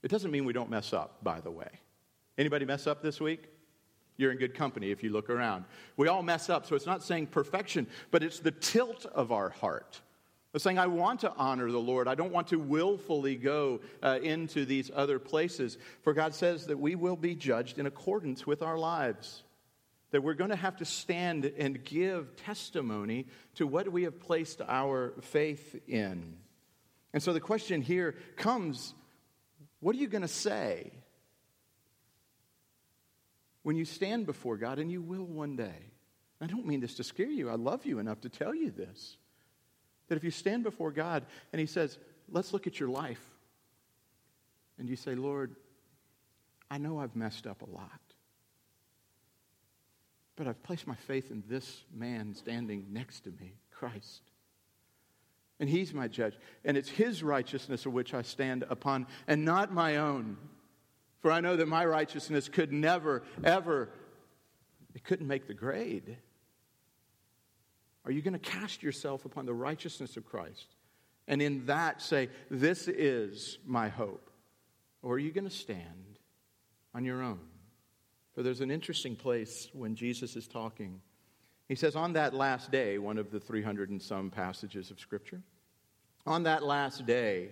It 0.02 0.08
doesn't 0.08 0.30
mean 0.30 0.44
we 0.44 0.52
don't 0.52 0.68
mess 0.68 0.92
up, 0.92 1.24
by 1.24 1.40
the 1.40 1.50
way. 1.50 1.70
Anybody 2.40 2.64
mess 2.64 2.86
up 2.86 3.02
this 3.02 3.20
week? 3.20 3.50
You're 4.16 4.32
in 4.32 4.38
good 4.38 4.54
company 4.54 4.90
if 4.90 5.02
you 5.02 5.10
look 5.10 5.28
around. 5.28 5.66
We 5.98 6.08
all 6.08 6.22
mess 6.22 6.48
up, 6.48 6.64
so 6.64 6.74
it's 6.74 6.86
not 6.86 7.02
saying 7.02 7.26
perfection, 7.26 7.86
but 8.10 8.22
it's 8.22 8.38
the 8.38 8.50
tilt 8.50 9.04
of 9.04 9.30
our 9.30 9.50
heart. 9.50 10.00
It's 10.54 10.64
saying, 10.64 10.78
I 10.78 10.86
want 10.86 11.20
to 11.20 11.34
honor 11.36 11.70
the 11.70 11.78
Lord. 11.78 12.08
I 12.08 12.14
don't 12.14 12.32
want 12.32 12.48
to 12.48 12.58
willfully 12.58 13.36
go 13.36 13.80
uh, 14.02 14.20
into 14.22 14.64
these 14.64 14.90
other 14.94 15.18
places. 15.18 15.76
For 16.00 16.14
God 16.14 16.34
says 16.34 16.68
that 16.68 16.78
we 16.78 16.94
will 16.94 17.14
be 17.14 17.34
judged 17.34 17.78
in 17.78 17.84
accordance 17.84 18.46
with 18.46 18.62
our 18.62 18.78
lives. 18.78 19.42
That 20.10 20.22
we're 20.22 20.32
going 20.32 20.48
to 20.48 20.56
have 20.56 20.78
to 20.78 20.86
stand 20.86 21.44
and 21.44 21.84
give 21.84 22.36
testimony 22.36 23.26
to 23.56 23.66
what 23.66 23.92
we 23.92 24.04
have 24.04 24.18
placed 24.18 24.62
our 24.66 25.12
faith 25.20 25.78
in. 25.86 26.38
And 27.12 27.22
so 27.22 27.34
the 27.34 27.40
question 27.40 27.82
here 27.82 28.14
comes 28.36 28.94
what 29.80 29.94
are 29.94 29.98
you 29.98 30.08
going 30.08 30.22
to 30.22 30.28
say? 30.28 30.90
When 33.62 33.76
you 33.76 33.84
stand 33.84 34.26
before 34.26 34.56
God, 34.56 34.78
and 34.78 34.90
you 34.90 35.02
will 35.02 35.24
one 35.24 35.56
day. 35.56 35.90
I 36.40 36.46
don't 36.46 36.66
mean 36.66 36.80
this 36.80 36.94
to 36.94 37.04
scare 37.04 37.30
you. 37.30 37.50
I 37.50 37.54
love 37.54 37.84
you 37.84 37.98
enough 37.98 38.22
to 38.22 38.28
tell 38.28 38.54
you 38.54 38.70
this. 38.70 39.16
That 40.08 40.16
if 40.16 40.24
you 40.24 40.30
stand 40.30 40.62
before 40.62 40.90
God 40.90 41.24
and 41.52 41.60
He 41.60 41.66
says, 41.66 41.98
Let's 42.32 42.52
look 42.52 42.66
at 42.66 42.78
your 42.78 42.88
life, 42.88 43.22
and 44.78 44.88
you 44.88 44.96
say, 44.96 45.14
Lord, 45.14 45.56
I 46.70 46.78
know 46.78 47.00
I've 47.00 47.16
messed 47.16 47.46
up 47.46 47.62
a 47.62 47.70
lot, 47.70 48.00
but 50.36 50.46
I've 50.46 50.62
placed 50.62 50.86
my 50.86 50.94
faith 50.94 51.30
in 51.30 51.42
this 51.48 51.84
man 51.92 52.34
standing 52.34 52.86
next 52.92 53.24
to 53.24 53.30
me, 53.30 53.54
Christ. 53.72 54.22
And 55.58 55.68
He's 55.68 55.92
my 55.92 56.08
judge, 56.08 56.38
and 56.64 56.76
it's 56.76 56.88
His 56.88 57.22
righteousness 57.22 57.84
of 57.84 57.92
which 57.92 58.14
I 58.14 58.22
stand 58.22 58.64
upon, 58.70 59.06
and 59.26 59.44
not 59.44 59.74
my 59.74 59.96
own. 59.96 60.36
For 61.20 61.30
I 61.30 61.40
know 61.40 61.56
that 61.56 61.68
my 61.68 61.84
righteousness 61.84 62.48
could 62.48 62.72
never, 62.72 63.22
ever, 63.44 63.90
it 64.94 65.04
couldn't 65.04 65.26
make 65.26 65.46
the 65.46 65.54
grade. 65.54 66.16
Are 68.04 68.10
you 68.10 68.22
going 68.22 68.32
to 68.32 68.38
cast 68.38 68.82
yourself 68.82 69.24
upon 69.24 69.46
the 69.46 69.54
righteousness 69.54 70.16
of 70.16 70.24
Christ 70.24 70.74
and 71.28 71.42
in 71.42 71.66
that 71.66 72.00
say, 72.00 72.28
This 72.50 72.88
is 72.88 73.58
my 73.66 73.88
hope? 73.88 74.30
Or 75.02 75.14
are 75.14 75.18
you 75.18 75.32
going 75.32 75.48
to 75.48 75.54
stand 75.54 76.18
on 76.94 77.04
your 77.04 77.22
own? 77.22 77.40
For 78.34 78.42
there's 78.42 78.60
an 78.60 78.70
interesting 78.70 79.16
place 79.16 79.68
when 79.72 79.94
Jesus 79.94 80.36
is 80.36 80.48
talking. 80.48 81.00
He 81.68 81.74
says, 81.74 81.94
On 81.96 82.14
that 82.14 82.34
last 82.34 82.70
day, 82.70 82.98
one 82.98 83.18
of 83.18 83.30
the 83.30 83.40
300 83.40 83.90
and 83.90 84.00
some 84.00 84.30
passages 84.30 84.90
of 84.90 84.98
Scripture, 84.98 85.42
on 86.26 86.42
that 86.44 86.62
last 86.62 87.06
day, 87.06 87.50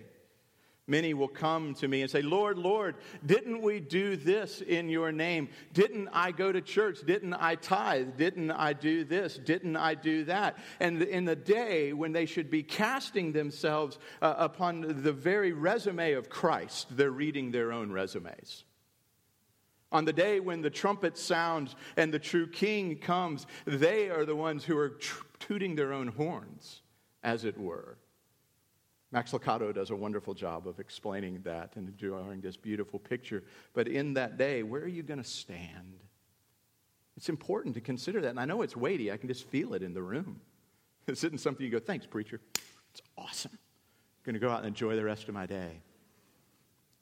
Many 0.89 1.13
will 1.13 1.27
come 1.27 1.75
to 1.75 1.87
me 1.87 2.01
and 2.01 2.09
say, 2.09 2.23
Lord, 2.23 2.57
Lord, 2.57 2.95
didn't 3.23 3.61
we 3.61 3.79
do 3.79 4.15
this 4.15 4.59
in 4.61 4.89
your 4.89 5.11
name? 5.11 5.49
Didn't 5.71 6.09
I 6.11 6.31
go 6.31 6.51
to 6.51 6.61
church? 6.61 7.05
Didn't 7.05 7.35
I 7.35 7.53
tithe? 7.55 8.17
Didn't 8.17 8.49
I 8.49 8.73
do 8.73 9.03
this? 9.03 9.37
Didn't 9.37 9.77
I 9.77 9.93
do 9.93 10.23
that? 10.25 10.57
And 10.79 11.03
in 11.03 11.25
the 11.25 11.35
day 11.35 11.93
when 11.93 12.11
they 12.11 12.25
should 12.25 12.49
be 12.49 12.63
casting 12.63 13.33
themselves 13.33 13.99
uh, 14.19 14.33
upon 14.39 15.03
the 15.03 15.13
very 15.13 15.51
resume 15.51 16.13
of 16.13 16.27
Christ, 16.27 16.87
they're 16.89 17.11
reading 17.11 17.51
their 17.51 17.71
own 17.71 17.91
resumes. 17.91 18.63
On 19.91 20.05
the 20.05 20.13
day 20.13 20.39
when 20.39 20.63
the 20.63 20.71
trumpet 20.71 21.19
sounds 21.19 21.75
and 21.97 22.11
the 22.11 22.17
true 22.17 22.47
king 22.47 22.97
comes, 22.97 23.45
they 23.65 24.09
are 24.09 24.25
the 24.25 24.35
ones 24.35 24.63
who 24.63 24.75
are 24.75 24.97
tooting 25.37 25.75
their 25.75 25.93
own 25.93 26.07
horns, 26.07 26.81
as 27.21 27.45
it 27.45 27.59
were. 27.59 27.99
Max 29.11 29.31
Lucado 29.31 29.73
does 29.73 29.89
a 29.89 29.95
wonderful 29.95 30.33
job 30.33 30.67
of 30.67 30.79
explaining 30.79 31.41
that 31.43 31.75
and 31.75 31.97
drawing 31.97 32.41
this 32.41 32.57
beautiful 32.57 32.99
picture. 32.99 33.43
But 33.73 33.87
in 33.87 34.13
that 34.13 34.37
day, 34.37 34.61
where 34.61 34.81
are 34.81 34.87
you 34.87 35.01
going 35.01 35.21
to 35.21 35.27
stand? 35.27 35.99
It's 37.17 37.29
important 37.29 37.75
to 37.75 37.81
consider 37.81 38.21
that. 38.21 38.29
And 38.29 38.39
I 38.39 38.45
know 38.45 38.61
it's 38.61 38.77
weighty, 38.77 39.11
I 39.11 39.17
can 39.17 39.27
just 39.27 39.49
feel 39.49 39.73
it 39.73 39.83
in 39.83 39.93
the 39.93 40.01
room. 40.01 40.41
This 41.05 41.23
isn't 41.23 41.39
something 41.39 41.65
you 41.65 41.71
go, 41.71 41.79
thanks, 41.79 42.05
preacher. 42.05 42.39
It's 42.91 43.01
awesome. 43.17 43.53
I'm 43.53 44.23
going 44.23 44.35
to 44.35 44.39
go 44.39 44.51
out 44.51 44.59
and 44.59 44.67
enjoy 44.67 44.95
the 44.95 45.03
rest 45.03 45.27
of 45.27 45.33
my 45.33 45.47
day. 45.47 45.81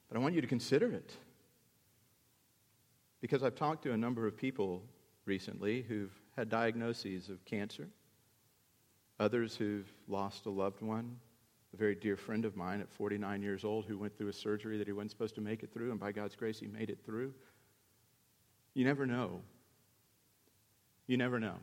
But 0.08 0.18
I 0.18 0.22
want 0.22 0.34
you 0.34 0.40
to 0.40 0.48
consider 0.48 0.94
it. 0.94 1.12
Because 3.20 3.44
I've 3.44 3.56
talked 3.56 3.84
to 3.84 3.92
a 3.92 3.98
number 3.98 4.26
of 4.26 4.38
people 4.38 4.82
recently 5.26 5.82
who've 5.82 6.14
had 6.38 6.48
diagnoses 6.48 7.28
of 7.28 7.44
cancer, 7.44 7.90
others 9.20 9.58
who've 9.58 9.92
lost 10.08 10.46
a 10.46 10.50
loved 10.50 10.82
one, 10.82 11.18
very 11.78 11.96
dear 11.96 12.18
friend 12.18 12.44
of 12.46 12.56
mine 12.56 12.82
at 12.82 12.90
49 12.90 13.42
years 13.42 13.64
old 13.64 13.86
who 13.86 13.98
went 13.98 14.18
through 14.18 14.30
a 14.30 14.34
surgery 14.34 14.78
that 14.78 14.88
he 14.88 14.94
wasn't 14.94 15.12
supposed 15.12 15.36
to 15.36 15.42
make 15.42 15.64
it 15.64 15.72
through, 15.72 15.92
and 15.92 16.00
by 16.00 16.12
God's 16.12 16.36
grace, 16.36 16.60
he 16.60 16.68
made 16.68 16.90
it 16.90 17.00
through. 17.06 17.34
You 18.74 18.86
never 18.86 19.06
know. 19.06 19.42
You 21.08 21.18
never 21.18 21.40
know. 21.40 21.56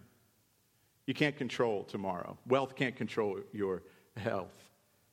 You 1.06 1.14
can't 1.14 1.36
control 1.36 1.84
tomorrow. 1.84 2.38
Wealth 2.46 2.74
can't 2.74 2.96
control 2.96 3.40
your 3.52 3.82
health. 4.16 4.70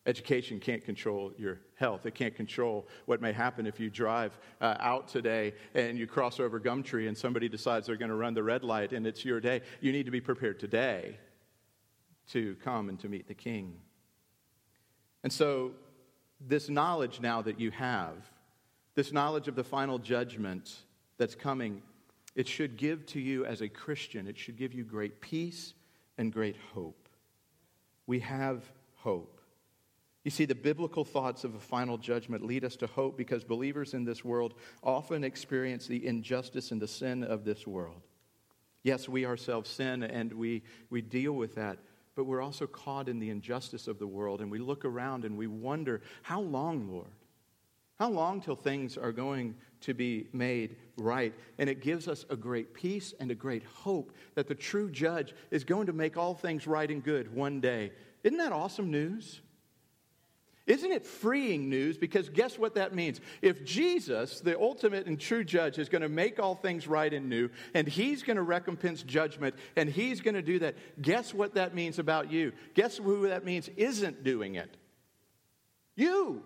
Education 0.08 0.60
can't 0.60 0.84
control 0.84 1.32
your 1.38 1.60
health. 1.76 2.06
It 2.06 2.16
can't 2.16 2.36
control 2.36 2.88
what 3.06 3.22
may 3.22 3.32
happen 3.32 3.68
if 3.68 3.80
you 3.80 3.90
drive 3.90 4.36
uh, 4.60 4.78
out 4.80 5.08
today 5.08 5.54
and 5.76 5.98
you 5.98 6.08
cross 6.08 6.40
over 6.40 6.60
Gumtree 6.60 7.08
and 7.08 7.16
somebody 7.16 7.48
decides 7.48 7.86
they're 7.86 7.98
going 7.98 8.10
to 8.10 8.16
run 8.16 8.34
the 8.34 8.42
red 8.42 8.64
light 8.64 8.94
and 8.94 9.06
it's 9.06 9.24
your 9.24 9.40
day. 9.40 9.62
You 9.80 9.92
need 9.92 10.06
to 10.06 10.12
be 10.12 10.22
prepared 10.22 10.60
today 10.60 11.18
to 12.30 12.56
come 12.64 12.90
and 12.90 13.00
to 13.02 13.10
meet 13.10 13.28
the 13.28 13.36
King. 13.36 13.76
And 15.24 15.32
so, 15.32 15.72
this 16.40 16.70
knowledge 16.70 17.20
now 17.20 17.42
that 17.44 17.60
you 17.60 17.72
have, 17.72 18.16
this 18.96 19.12
knowledge 19.12 19.48
of 19.48 19.56
the 19.56 19.64
final 19.64 20.00
judgment 20.00 20.76
that's 21.18 21.36
coming, 21.36 21.84
it 22.36 22.48
should 22.48 22.78
give 22.78 23.06
to 23.08 23.20
you 23.20 23.46
as 23.46 23.62
a 23.62 23.70
Christian, 23.70 24.28
it 24.28 24.38
should 24.38 24.58
give 24.58 24.74
you 24.74 24.84
great 24.84 25.22
peace 25.22 25.74
and 26.18 26.34
great 26.34 26.56
hope. 26.74 27.08
We 28.08 28.20
have 28.20 28.64
hope. 28.96 29.40
You 30.24 30.32
see, 30.32 30.46
the 30.46 30.56
biblical 30.56 31.04
thoughts 31.04 31.44
of 31.44 31.56
a 31.56 31.60
final 31.60 31.98
judgment 31.98 32.46
lead 32.46 32.64
us 32.64 32.76
to 32.78 32.88
hope 32.88 33.18
because 33.18 33.44
believers 33.44 33.94
in 33.94 34.04
this 34.04 34.24
world 34.24 34.54
often 34.84 35.24
experience 35.24 35.88
the 35.88 36.06
injustice 36.06 36.72
and 36.72 36.82
the 36.82 36.88
sin 36.88 37.24
of 37.24 37.44
this 37.44 37.66
world. 37.66 38.02
Yes, 38.84 39.10
we 39.10 39.26
ourselves 39.26 39.70
sin 39.70 40.04
and 40.04 40.32
we, 40.34 40.64
we 40.90 41.02
deal 41.02 41.34
with 41.34 41.56
that 41.56 41.80
but 42.16 42.26
we're 42.26 42.42
also 42.42 42.68
caught 42.68 43.10
in 43.10 43.20
the 43.20 43.30
injustice 43.30 43.88
of 43.88 44.00
the 44.00 44.08
world, 44.08 44.42
and 44.42 44.52
we 44.52 44.60
look 44.60 44.86
around 44.86 45.26
and 45.26 45.38
we 45.38 45.48
wonder, 45.48 46.02
how 46.22 46.42
long, 46.42 46.92
Lord? 46.92 47.08
How 48.00 48.10
long 48.10 48.42
till 48.42 48.56
things 48.56 48.98
are 48.98 49.12
going 49.12 49.56
to 49.82 49.94
be 49.94 50.28
made 50.34 50.76
right? 50.98 51.34
And 51.60 51.70
it 51.70 51.82
gives 51.82 52.08
us 52.08 52.26
a 52.32 52.36
great 52.36 52.74
peace 52.74 53.14
and 53.20 53.30
a 53.30 53.36
great 53.36 53.64
hope 53.64 54.12
that 54.34 54.48
the 54.48 54.56
true 54.56 54.90
judge 54.90 55.36
is 55.52 55.64
going 55.64 55.86
to 55.86 55.94
make 55.94 56.18
all 56.18 56.34
things 56.34 56.66
right 56.66 56.90
and 56.90 57.04
good 57.04 57.34
one 57.34 57.62
day. 57.62 57.92
Isn't 58.24 58.40
that 58.40 58.52
awesome 58.52 58.90
news? 58.90 59.42
Isn't 60.68 60.92
it 60.92 61.06
freeing 61.06 61.70
news? 61.70 61.98
Because 61.98 62.30
guess 62.30 62.58
what 62.58 62.76
that 62.76 62.94
means? 62.94 63.20
If 63.42 63.66
Jesus, 63.66 64.42
the 64.42 64.60
ultimate 64.60 65.08
and 65.08 65.20
true 65.20 65.44
judge, 65.44 65.80
is 65.80 65.90
going 65.90 66.04
to 66.04 66.10
make 66.10 66.40
all 66.40 66.56
things 66.56 66.88
right 66.88 67.12
and 67.12 67.30
new, 67.30 67.50
and 67.74 67.88
he's 67.88 68.22
going 68.22 68.38
to 68.38 68.44
recompense 68.44 69.02
judgment, 69.02 69.56
and 69.76 69.90
he's 69.90 70.22
going 70.22 70.36
to 70.36 70.42
do 70.42 70.60
that, 70.60 70.76
guess 71.02 71.34
what 71.34 71.56
that 71.56 71.74
means 71.74 71.98
about 71.98 72.32
you? 72.32 72.54
Guess 72.76 72.98
who 72.98 73.28
that 73.28 73.44
means 73.44 73.70
isn't 73.76 74.24
doing 74.24 74.56
it? 74.56 74.78
You. 75.96 76.44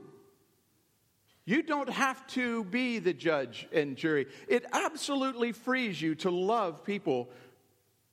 You 1.43 1.61
don't 1.61 1.89
have 1.89 2.25
to 2.27 2.63
be 2.63 2.99
the 2.99 3.13
judge 3.13 3.67
and 3.71 3.95
jury. 3.95 4.25
It 4.47 4.65
absolutely 4.71 5.51
frees 5.51 6.01
you 6.01 6.15
to 6.15 6.31
love 6.31 6.83
people 6.83 7.29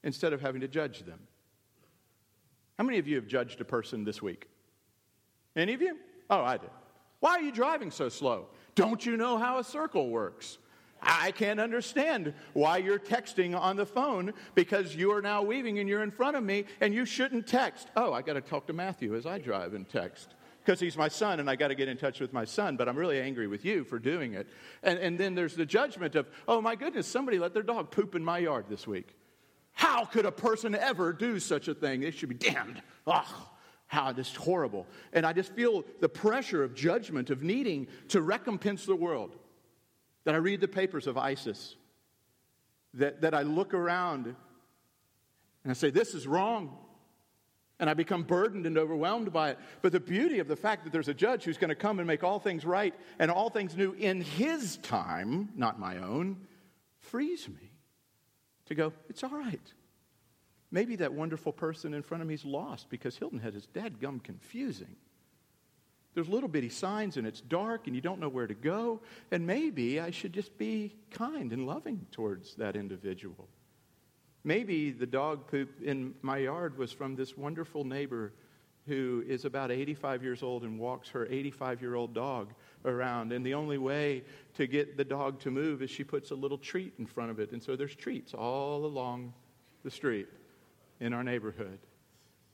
instead 0.02 0.32
of 0.32 0.40
having 0.40 0.60
to 0.60 0.68
judge 0.68 1.04
them. 1.04 1.20
How 2.76 2.84
many 2.84 2.98
of 2.98 3.06
you 3.06 3.16
have 3.16 3.26
judged 3.26 3.60
a 3.60 3.64
person 3.64 4.04
this 4.04 4.20
week? 4.20 4.48
Any 5.56 5.74
of 5.74 5.82
you? 5.82 5.98
Oh, 6.30 6.42
I 6.42 6.56
did. 6.56 6.70
Why 7.20 7.32
are 7.32 7.40
you 7.42 7.52
driving 7.52 7.90
so 7.90 8.08
slow? 8.08 8.46
Don't 8.74 9.04
you 9.04 9.16
know 9.16 9.38
how 9.38 9.58
a 9.58 9.64
circle 9.64 10.10
works? 10.10 10.58
I 11.02 11.32
can't 11.32 11.60
understand 11.60 12.32
why 12.52 12.78
you're 12.78 12.98
texting 12.98 13.58
on 13.58 13.76
the 13.76 13.86
phone 13.86 14.32
because 14.54 14.94
you 14.94 15.10
are 15.12 15.20
now 15.20 15.42
weaving 15.42 15.78
and 15.78 15.88
you're 15.88 16.02
in 16.02 16.12
front 16.12 16.36
of 16.36 16.44
me 16.44 16.64
and 16.80 16.94
you 16.94 17.04
shouldn't 17.04 17.46
text. 17.46 17.88
Oh, 17.96 18.12
I 18.12 18.22
got 18.22 18.34
to 18.34 18.40
talk 18.40 18.66
to 18.68 18.72
Matthew 18.72 19.16
as 19.16 19.26
I 19.26 19.38
drive 19.38 19.74
and 19.74 19.88
text 19.88 20.34
because 20.64 20.78
he's 20.78 20.96
my 20.96 21.08
son 21.08 21.40
and 21.40 21.50
I 21.50 21.56
got 21.56 21.68
to 21.68 21.74
get 21.74 21.88
in 21.88 21.96
touch 21.96 22.20
with 22.20 22.32
my 22.32 22.44
son, 22.44 22.76
but 22.76 22.88
I'm 22.88 22.96
really 22.96 23.20
angry 23.20 23.48
with 23.48 23.64
you 23.64 23.82
for 23.82 23.98
doing 23.98 24.34
it. 24.34 24.46
And, 24.84 24.98
and 25.00 25.18
then 25.18 25.34
there's 25.34 25.56
the 25.56 25.66
judgment 25.66 26.14
of, 26.14 26.28
oh 26.46 26.60
my 26.60 26.76
goodness, 26.76 27.08
somebody 27.08 27.40
let 27.40 27.52
their 27.52 27.64
dog 27.64 27.90
poop 27.90 28.14
in 28.14 28.24
my 28.24 28.38
yard 28.38 28.66
this 28.68 28.86
week. 28.86 29.16
How 29.72 30.04
could 30.04 30.24
a 30.24 30.32
person 30.32 30.76
ever 30.76 31.12
do 31.12 31.40
such 31.40 31.66
a 31.66 31.74
thing? 31.74 32.00
They 32.00 32.12
should 32.12 32.28
be 32.28 32.36
damned. 32.36 32.80
Ugh 33.08 33.26
how 33.92 34.10
just 34.10 34.36
horrible. 34.36 34.86
And 35.12 35.26
I 35.26 35.34
just 35.34 35.52
feel 35.52 35.84
the 36.00 36.08
pressure 36.08 36.64
of 36.64 36.74
judgment, 36.74 37.28
of 37.28 37.42
needing 37.42 37.88
to 38.08 38.22
recompense 38.22 38.86
the 38.86 38.96
world. 38.96 39.36
That 40.24 40.34
I 40.34 40.38
read 40.38 40.62
the 40.62 40.68
papers 40.68 41.06
of 41.06 41.18
ISIS, 41.18 41.76
that, 42.94 43.20
that 43.20 43.34
I 43.34 43.42
look 43.42 43.74
around 43.74 44.26
and 44.26 44.36
I 45.70 45.74
say, 45.74 45.90
This 45.90 46.14
is 46.14 46.26
wrong. 46.26 46.78
And 47.78 47.90
I 47.90 47.94
become 47.94 48.22
burdened 48.22 48.64
and 48.64 48.78
overwhelmed 48.78 49.32
by 49.32 49.50
it. 49.50 49.58
But 49.82 49.92
the 49.92 50.00
beauty 50.00 50.38
of 50.38 50.46
the 50.46 50.56
fact 50.56 50.84
that 50.84 50.92
there's 50.92 51.08
a 51.08 51.14
judge 51.14 51.42
who's 51.42 51.58
going 51.58 51.70
to 51.70 51.74
come 51.74 51.98
and 51.98 52.06
make 52.06 52.22
all 52.22 52.38
things 52.38 52.64
right 52.64 52.94
and 53.18 53.30
all 53.30 53.50
things 53.50 53.76
new 53.76 53.92
in 53.92 54.20
his 54.20 54.76
time, 54.78 55.50
not 55.56 55.80
my 55.80 55.98
own, 55.98 56.46
frees 57.00 57.48
me 57.48 57.72
to 58.66 58.74
go, 58.74 58.92
It's 59.10 59.22
all 59.22 59.36
right. 59.36 59.72
Maybe 60.72 60.96
that 60.96 61.12
wonderful 61.12 61.52
person 61.52 61.92
in 61.92 62.02
front 62.02 62.22
of 62.22 62.28
me 62.28 62.34
is 62.34 62.46
lost 62.46 62.88
because 62.88 63.16
Hilton 63.16 63.38
Head 63.38 63.54
is 63.54 63.66
dead 63.66 64.00
gum 64.00 64.18
confusing. 64.18 64.96
There's 66.14 66.28
little 66.28 66.48
bitty 66.48 66.70
signs 66.70 67.18
and 67.18 67.26
it's 67.26 67.42
dark 67.42 67.86
and 67.86 67.94
you 67.94 68.00
don't 68.00 68.20
know 68.20 68.30
where 68.30 68.46
to 68.46 68.54
go. 68.54 69.02
And 69.30 69.46
maybe 69.46 70.00
I 70.00 70.10
should 70.10 70.32
just 70.32 70.56
be 70.56 70.96
kind 71.10 71.52
and 71.52 71.66
loving 71.66 72.06
towards 72.10 72.54
that 72.56 72.74
individual. 72.74 73.48
Maybe 74.44 74.90
the 74.90 75.06
dog 75.06 75.46
poop 75.46 75.82
in 75.82 76.14
my 76.22 76.38
yard 76.38 76.78
was 76.78 76.90
from 76.90 77.16
this 77.16 77.36
wonderful 77.36 77.84
neighbor 77.84 78.32
who 78.86 79.22
is 79.28 79.44
about 79.44 79.70
85 79.70 80.22
years 80.22 80.42
old 80.42 80.64
and 80.64 80.78
walks 80.78 81.10
her 81.10 81.26
85 81.26 81.82
year 81.82 81.94
old 81.94 82.14
dog 82.14 82.54
around. 82.86 83.32
And 83.32 83.44
the 83.44 83.54
only 83.54 83.78
way 83.78 84.24
to 84.54 84.66
get 84.66 84.96
the 84.96 85.04
dog 85.04 85.38
to 85.40 85.50
move 85.50 85.82
is 85.82 85.90
she 85.90 86.02
puts 86.02 86.30
a 86.30 86.34
little 86.34 86.58
treat 86.58 86.94
in 86.98 87.06
front 87.06 87.30
of 87.30 87.38
it. 87.38 87.52
And 87.52 87.62
so 87.62 87.76
there's 87.76 87.94
treats 87.94 88.32
all 88.32 88.86
along 88.86 89.34
the 89.84 89.90
street 89.90 90.28
in 91.02 91.12
our 91.12 91.24
neighborhood. 91.24 91.80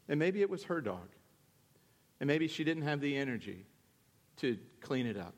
And 0.09 0.19
maybe 0.19 0.41
it 0.41 0.49
was 0.49 0.65
her 0.65 0.81
dog. 0.81 1.09
And 2.19 2.27
maybe 2.27 2.49
she 2.49 2.65
didn't 2.65 2.83
have 2.83 3.01
the 3.01 3.15
energy 3.15 3.67
to 4.39 4.57
clean 4.81 5.07
it 5.07 5.19
up. 5.19 5.35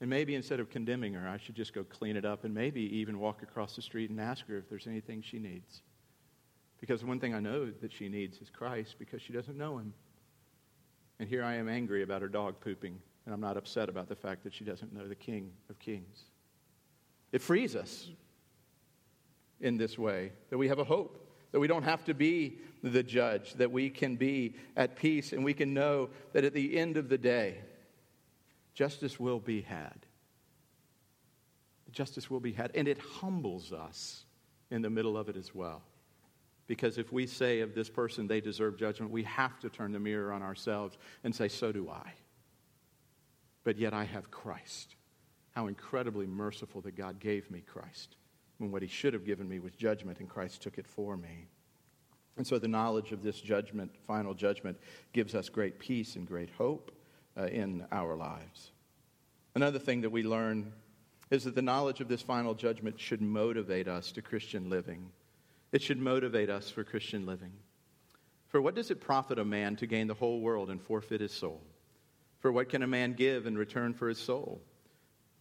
And 0.00 0.08
maybe 0.08 0.34
instead 0.34 0.58
of 0.58 0.70
condemning 0.70 1.12
her, 1.12 1.28
I 1.28 1.36
should 1.36 1.54
just 1.54 1.74
go 1.74 1.84
clean 1.84 2.16
it 2.16 2.24
up 2.24 2.44
and 2.44 2.52
maybe 2.52 2.80
even 2.96 3.20
walk 3.20 3.42
across 3.42 3.76
the 3.76 3.82
street 3.82 4.10
and 4.10 4.18
ask 4.18 4.48
her 4.48 4.56
if 4.56 4.68
there's 4.68 4.86
anything 4.86 5.22
she 5.22 5.38
needs. 5.38 5.82
Because 6.80 7.00
the 7.00 7.06
one 7.06 7.20
thing 7.20 7.34
I 7.34 7.38
know 7.38 7.70
that 7.70 7.92
she 7.92 8.08
needs 8.08 8.38
is 8.38 8.48
Christ 8.50 8.96
because 8.98 9.20
she 9.20 9.32
doesn't 9.32 9.56
know 9.56 9.78
him. 9.78 9.92
And 11.20 11.28
here 11.28 11.44
I 11.44 11.54
am 11.54 11.68
angry 11.68 12.02
about 12.02 12.22
her 12.22 12.28
dog 12.28 12.58
pooping, 12.60 12.98
and 13.26 13.34
I'm 13.34 13.40
not 13.40 13.56
upset 13.56 13.88
about 13.88 14.08
the 14.08 14.16
fact 14.16 14.42
that 14.42 14.54
she 14.54 14.64
doesn't 14.64 14.92
know 14.92 15.06
the 15.06 15.14
King 15.14 15.52
of 15.70 15.78
Kings. 15.78 16.24
It 17.30 17.42
frees 17.42 17.76
us 17.76 18.08
in 19.60 19.76
this 19.76 19.98
way 19.98 20.32
that 20.50 20.58
we 20.58 20.66
have 20.66 20.80
a 20.80 20.84
hope 20.84 21.31
that 21.52 21.60
we 21.60 21.68
don't 21.68 21.84
have 21.84 22.04
to 22.04 22.14
be 22.14 22.58
the 22.82 23.02
judge, 23.02 23.54
that 23.54 23.70
we 23.70 23.90
can 23.90 24.16
be 24.16 24.56
at 24.76 24.96
peace 24.96 25.32
and 25.32 25.44
we 25.44 25.54
can 25.54 25.72
know 25.72 26.08
that 26.32 26.44
at 26.44 26.54
the 26.54 26.76
end 26.76 26.96
of 26.96 27.08
the 27.08 27.18
day, 27.18 27.58
justice 28.74 29.20
will 29.20 29.38
be 29.38 29.60
had. 29.60 30.06
Justice 31.92 32.30
will 32.30 32.40
be 32.40 32.52
had. 32.52 32.72
And 32.74 32.88
it 32.88 32.98
humbles 32.98 33.72
us 33.72 34.24
in 34.70 34.80
the 34.80 34.90
middle 34.90 35.16
of 35.16 35.28
it 35.28 35.36
as 35.36 35.54
well. 35.54 35.82
Because 36.66 36.96
if 36.96 37.12
we 37.12 37.26
say 37.26 37.60
of 37.60 37.74
this 37.74 37.90
person 37.90 38.26
they 38.26 38.40
deserve 38.40 38.78
judgment, 38.78 39.12
we 39.12 39.24
have 39.24 39.60
to 39.60 39.68
turn 39.68 39.92
the 39.92 40.00
mirror 40.00 40.32
on 40.32 40.42
ourselves 40.42 40.96
and 41.22 41.34
say, 41.34 41.48
So 41.48 41.70
do 41.70 41.90
I. 41.90 42.14
But 43.62 43.76
yet 43.76 43.92
I 43.92 44.04
have 44.04 44.30
Christ. 44.30 44.96
How 45.50 45.66
incredibly 45.66 46.26
merciful 46.26 46.80
that 46.80 46.96
God 46.96 47.20
gave 47.20 47.50
me 47.50 47.60
Christ 47.60 48.16
when 48.62 48.70
what 48.70 48.82
he 48.82 48.88
should 48.88 49.12
have 49.12 49.26
given 49.26 49.48
me 49.48 49.58
was 49.58 49.74
judgment, 49.74 50.20
and 50.20 50.28
Christ 50.28 50.62
took 50.62 50.78
it 50.78 50.86
for 50.86 51.16
me. 51.16 51.48
And 52.36 52.46
so 52.46 52.58
the 52.58 52.68
knowledge 52.68 53.10
of 53.10 53.22
this 53.22 53.40
judgment, 53.40 53.90
final 54.06 54.34
judgment, 54.34 54.78
gives 55.12 55.34
us 55.34 55.48
great 55.48 55.78
peace 55.80 56.14
and 56.14 56.26
great 56.26 56.48
hope 56.56 56.92
uh, 57.36 57.46
in 57.46 57.84
our 57.90 58.14
lives. 58.14 58.70
Another 59.54 59.80
thing 59.80 60.02
that 60.02 60.10
we 60.10 60.22
learn 60.22 60.72
is 61.30 61.44
that 61.44 61.56
the 61.56 61.60
knowledge 61.62 62.00
of 62.00 62.08
this 62.08 62.22
final 62.22 62.54
judgment 62.54 63.00
should 63.00 63.20
motivate 63.20 63.88
us 63.88 64.12
to 64.12 64.22
Christian 64.22 64.70
living. 64.70 65.10
It 65.72 65.82
should 65.82 65.98
motivate 65.98 66.48
us 66.48 66.70
for 66.70 66.84
Christian 66.84 67.26
living. 67.26 67.52
For 68.46 68.62
what 68.62 68.76
does 68.76 68.90
it 68.90 69.00
profit 69.00 69.38
a 69.38 69.44
man 69.44 69.76
to 69.76 69.86
gain 69.86 70.06
the 70.06 70.14
whole 70.14 70.40
world 70.40 70.70
and 70.70 70.80
forfeit 70.80 71.20
his 71.20 71.32
soul? 71.32 71.60
For 72.38 72.52
what 72.52 72.68
can 72.68 72.82
a 72.82 72.86
man 72.86 73.14
give 73.14 73.46
in 73.46 73.58
return 73.58 73.92
for 73.92 74.08
his 74.08 74.18
soul? 74.18 74.62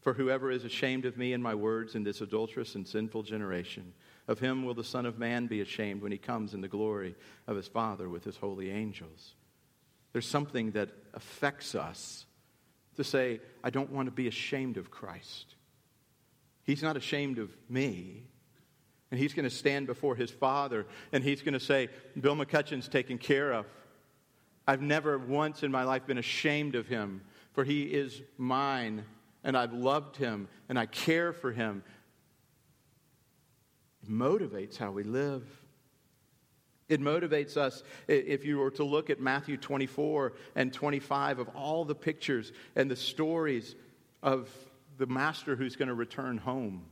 For 0.01 0.13
whoever 0.13 0.51
is 0.51 0.65
ashamed 0.65 1.05
of 1.05 1.17
me 1.17 1.33
and 1.33 1.43
my 1.43 1.53
words 1.53 1.95
in 1.95 2.03
this 2.03 2.21
adulterous 2.21 2.75
and 2.75 2.87
sinful 2.87 3.23
generation, 3.23 3.93
of 4.27 4.39
him 4.39 4.65
will 4.65 4.73
the 4.73 4.83
Son 4.83 5.05
of 5.05 5.19
Man 5.19 5.47
be 5.47 5.61
ashamed 5.61 6.01
when 6.01 6.11
he 6.11 6.17
comes 6.17 6.53
in 6.53 6.61
the 6.61 6.67
glory 6.67 7.15
of 7.47 7.55
his 7.55 7.67
Father 7.67 8.09
with 8.09 8.23
his 8.23 8.37
holy 8.37 8.71
angels. 8.71 9.35
There's 10.11 10.27
something 10.27 10.71
that 10.71 10.89
affects 11.13 11.75
us 11.75 12.25
to 12.95 13.03
say, 13.03 13.39
I 13.63 13.69
don't 13.69 13.91
want 13.91 14.07
to 14.07 14.11
be 14.11 14.27
ashamed 14.27 14.77
of 14.77 14.91
Christ. 14.91 15.55
He's 16.63 16.83
not 16.83 16.97
ashamed 16.97 17.37
of 17.37 17.49
me. 17.69 18.23
And 19.11 19.19
he's 19.19 19.33
going 19.33 19.49
to 19.49 19.55
stand 19.55 19.87
before 19.87 20.15
his 20.15 20.31
Father 20.31 20.85
and 21.11 21.23
he's 21.23 21.41
going 21.41 21.53
to 21.53 21.59
say, 21.59 21.89
Bill 22.19 22.35
McCutcheon's 22.35 22.87
taken 22.87 23.17
care 23.17 23.51
of. 23.51 23.65
I've 24.67 24.81
never 24.81 25.17
once 25.17 25.63
in 25.63 25.71
my 25.71 25.83
life 25.83 26.05
been 26.05 26.17
ashamed 26.17 26.75
of 26.75 26.87
him, 26.87 27.21
for 27.53 27.63
he 27.63 27.83
is 27.83 28.21
mine, 28.37 29.03
and 29.43 29.57
I've 29.57 29.73
loved 29.73 30.17
him, 30.17 30.47
and 30.69 30.77
I 30.77 30.85
care 30.85 31.33
for 31.33 31.51
him. 31.51 31.83
It 34.03 34.09
motivates 34.09 34.77
how 34.77 34.91
we 34.91 35.03
live. 35.03 35.43
It 36.89 37.01
motivates 37.01 37.55
us 37.55 37.83
if 38.07 38.43
you 38.43 38.57
were 38.57 38.71
to 38.71 38.83
look 38.83 39.09
at 39.09 39.19
Matthew 39.19 39.57
24 39.57 40.33
and 40.55 40.73
25 40.73 41.39
of 41.39 41.47
all 41.49 41.85
the 41.85 41.95
pictures 41.95 42.51
and 42.75 42.91
the 42.91 42.95
stories 42.95 43.75
of 44.21 44.49
the 44.97 45.07
master 45.07 45.55
who's 45.55 45.75
going 45.75 45.87
to 45.87 45.93
return 45.93 46.37
home, 46.37 46.83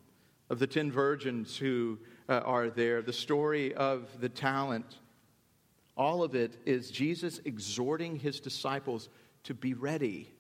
of 0.50 0.60
the 0.60 0.68
10 0.68 0.92
virgins 0.92 1.58
who 1.58 2.00
uh, 2.30 2.40
are 2.46 2.70
there, 2.70 3.02
the 3.02 3.14
story 3.14 3.74
of 3.74 4.08
the 4.22 4.30
talent 4.30 5.00
all 6.00 6.24
of 6.24 6.34
it 6.34 6.56
is 6.66 6.90
Jesus 6.90 7.42
exhorting 7.44 8.16
his 8.16 8.40
disciples 8.40 9.10
to 9.44 9.54
be 9.54 9.74
ready, 9.74 10.32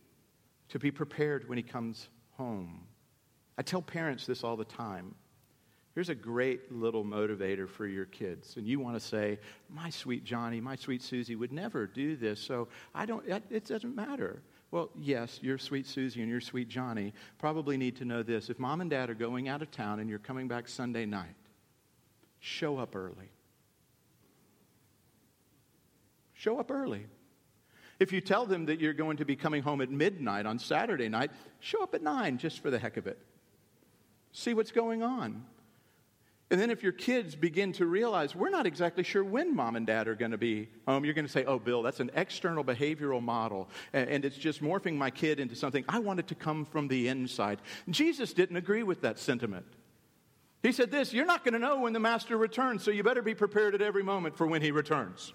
to 0.69 0.79
be 0.79 0.91
prepared 0.91 1.47
when 1.49 1.57
he 1.57 1.63
comes 1.63 2.09
home. 2.37 2.81
I 3.57 3.61
tell 3.61 3.81
parents 3.81 4.25
this 4.25 4.43
all 4.43 4.55
the 4.55 4.65
time. 4.65 5.13
Here's 5.95 6.09
a 6.09 6.15
great 6.15 6.71
little 6.71 7.03
motivator 7.03 7.67
for 7.67 7.87
your 7.87 8.05
kids. 8.05 8.55
And 8.55 8.65
you 8.65 8.79
want 8.79 8.95
to 8.95 8.99
say, 8.99 9.39
My 9.69 9.89
sweet 9.89 10.23
Johnny, 10.23 10.61
my 10.61 10.75
sweet 10.75 11.01
Susie 11.01 11.35
would 11.35 11.51
never 11.51 11.87
do 11.87 12.15
this, 12.15 12.39
so 12.39 12.67
I 12.95 13.05
don't, 13.05 13.27
it 13.27 13.65
doesn't 13.65 13.95
matter. 13.95 14.41
Well, 14.71 14.91
yes, 14.95 15.39
your 15.41 15.57
sweet 15.57 15.87
Susie 15.87 16.21
and 16.21 16.29
your 16.29 16.41
sweet 16.41 16.69
Johnny 16.69 17.13
probably 17.39 17.75
need 17.75 17.95
to 17.97 18.05
know 18.05 18.21
this. 18.21 18.49
If 18.49 18.59
mom 18.59 18.81
and 18.81 18.89
dad 18.89 19.09
are 19.09 19.15
going 19.15 19.49
out 19.49 19.61
of 19.63 19.71
town 19.71 19.99
and 19.99 20.09
you're 20.09 20.19
coming 20.19 20.47
back 20.47 20.67
Sunday 20.67 21.05
night, 21.05 21.35
show 22.39 22.77
up 22.77 22.95
early. 22.95 23.31
Show 26.33 26.59
up 26.59 26.71
early. 26.71 27.07
If 27.99 28.13
you 28.13 28.21
tell 28.21 28.45
them 28.45 28.65
that 28.67 28.79
you're 28.79 28.93
going 28.93 29.17
to 29.17 29.25
be 29.25 29.35
coming 29.35 29.61
home 29.61 29.81
at 29.81 29.89
midnight 29.89 30.45
on 30.45 30.57
Saturday 30.57 31.09
night, 31.09 31.31
show 31.59 31.83
up 31.83 31.93
at 31.93 32.01
9 32.01 32.37
just 32.37 32.61
for 32.61 32.71
the 32.71 32.79
heck 32.79 32.97
of 32.97 33.07
it. 33.07 33.19
See 34.31 34.53
what's 34.53 34.71
going 34.71 35.03
on. 35.03 35.45
And 36.51 36.59
then 36.59 36.71
if 36.71 36.81
your 36.81 36.91
kids 36.91 37.35
begin 37.35 37.73
to 37.73 37.85
realize 37.85 38.33
we're 38.33 38.49
not 38.49 38.65
exactly 38.65 39.03
sure 39.03 39.23
when 39.23 39.55
mom 39.55 39.75
and 39.75 39.85
dad 39.85 40.07
are 40.07 40.15
going 40.15 40.31
to 40.31 40.37
be 40.37 40.67
home, 40.87 41.05
you're 41.05 41.13
going 41.13 41.25
to 41.27 41.31
say, 41.31 41.45
oh, 41.45 41.59
Bill, 41.59 41.83
that's 41.83 41.99
an 41.99 42.09
external 42.15 42.63
behavioral 42.63 43.21
model. 43.21 43.69
And 43.93 44.25
it's 44.25 44.37
just 44.37 44.63
morphing 44.63 44.95
my 44.95 45.11
kid 45.11 45.39
into 45.39 45.55
something 45.55 45.85
I 45.87 45.99
want 45.99 46.19
it 46.19 46.27
to 46.27 46.35
come 46.35 46.65
from 46.65 46.87
the 46.87 47.07
inside. 47.07 47.59
Jesus 47.89 48.33
didn't 48.33 48.57
agree 48.57 48.81
with 48.81 49.01
that 49.01 49.19
sentiment. 49.19 49.65
He 50.63 50.71
said 50.71 50.89
this 50.89 51.13
You're 51.13 51.25
not 51.25 51.43
going 51.43 51.53
to 51.53 51.59
know 51.59 51.81
when 51.81 51.93
the 51.93 51.99
master 51.99 52.35
returns, 52.35 52.83
so 52.83 52.89
you 52.89 53.03
better 53.03 53.21
be 53.21 53.35
prepared 53.35 53.75
at 53.75 53.81
every 53.81 54.03
moment 54.03 54.35
for 54.35 54.47
when 54.47 54.61
he 54.61 54.71
returns. 54.71 55.33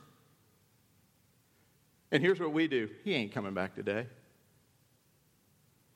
And 2.14 2.22
here's 2.22 2.38
what 2.38 2.52
we 2.52 2.68
do 2.68 2.88
He 3.02 3.12
ain't 3.12 3.32
coming 3.32 3.52
back 3.52 3.74
today. 3.74 4.06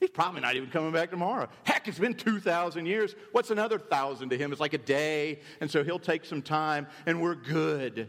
He's 0.00 0.10
probably 0.10 0.40
not 0.40 0.54
even 0.54 0.70
coming 0.70 0.92
back 0.92 1.10
tomorrow. 1.10 1.48
Heck, 1.64 1.88
it's 1.88 1.98
been 1.98 2.14
2,000 2.14 2.86
years. 2.86 3.16
What's 3.32 3.50
another 3.50 3.80
thousand 3.80 4.30
to 4.30 4.38
him? 4.38 4.52
It's 4.52 4.60
like 4.60 4.74
a 4.74 4.78
day. 4.78 5.40
And 5.60 5.68
so 5.68 5.82
he'll 5.82 5.98
take 5.98 6.24
some 6.24 6.40
time 6.40 6.86
and 7.06 7.20
we're 7.20 7.34
good. 7.34 8.08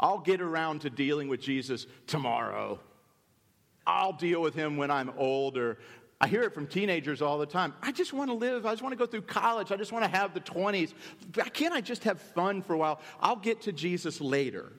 I'll 0.00 0.18
get 0.18 0.40
around 0.40 0.80
to 0.80 0.90
dealing 0.90 1.28
with 1.28 1.40
Jesus 1.40 1.86
tomorrow. 2.08 2.80
I'll 3.86 4.14
deal 4.14 4.42
with 4.42 4.54
him 4.54 4.76
when 4.76 4.90
I'm 4.90 5.12
older. 5.16 5.78
I 6.20 6.26
hear 6.26 6.42
it 6.42 6.52
from 6.52 6.66
teenagers 6.66 7.22
all 7.22 7.38
the 7.38 7.46
time. 7.46 7.72
I 7.82 7.92
just 7.92 8.12
want 8.12 8.30
to 8.30 8.34
live. 8.34 8.66
I 8.66 8.72
just 8.72 8.82
want 8.82 8.92
to 8.92 8.98
go 8.98 9.06
through 9.06 9.22
college. 9.22 9.70
I 9.70 9.76
just 9.76 9.92
want 9.92 10.04
to 10.04 10.10
have 10.10 10.34
the 10.34 10.40
20s. 10.40 10.92
Can't 11.52 11.72
I 11.72 11.80
just 11.80 12.02
have 12.02 12.20
fun 12.20 12.62
for 12.62 12.74
a 12.74 12.78
while? 12.78 13.00
I'll 13.20 13.36
get 13.36 13.62
to 13.62 13.72
Jesus 13.72 14.20
later. 14.20 14.72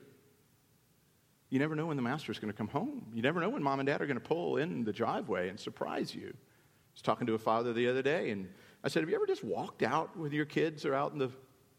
You 1.50 1.58
never 1.58 1.74
know 1.74 1.86
when 1.86 1.96
the 1.96 2.02
master's 2.02 2.38
going 2.38 2.52
to 2.52 2.56
come 2.56 2.68
home. 2.68 3.06
You 3.14 3.22
never 3.22 3.40
know 3.40 3.48
when 3.48 3.62
mom 3.62 3.80
and 3.80 3.86
dad 3.86 4.02
are 4.02 4.06
going 4.06 4.20
to 4.20 4.24
pull 4.26 4.58
in 4.58 4.84
the 4.84 4.92
driveway 4.92 5.48
and 5.48 5.58
surprise 5.58 6.14
you. 6.14 6.28
I 6.28 6.94
was 6.94 7.02
talking 7.02 7.26
to 7.26 7.34
a 7.34 7.38
father 7.38 7.72
the 7.72 7.88
other 7.88 8.02
day, 8.02 8.30
and 8.30 8.48
I 8.84 8.88
said, 8.88 9.02
Have 9.02 9.08
you 9.08 9.16
ever 9.16 9.26
just 9.26 9.44
walked 9.44 9.82
out 9.82 10.16
with 10.16 10.32
your 10.32 10.44
kids 10.44 10.84
or 10.84 10.94
out 10.94 11.12
in 11.12 11.18
the, 11.18 11.30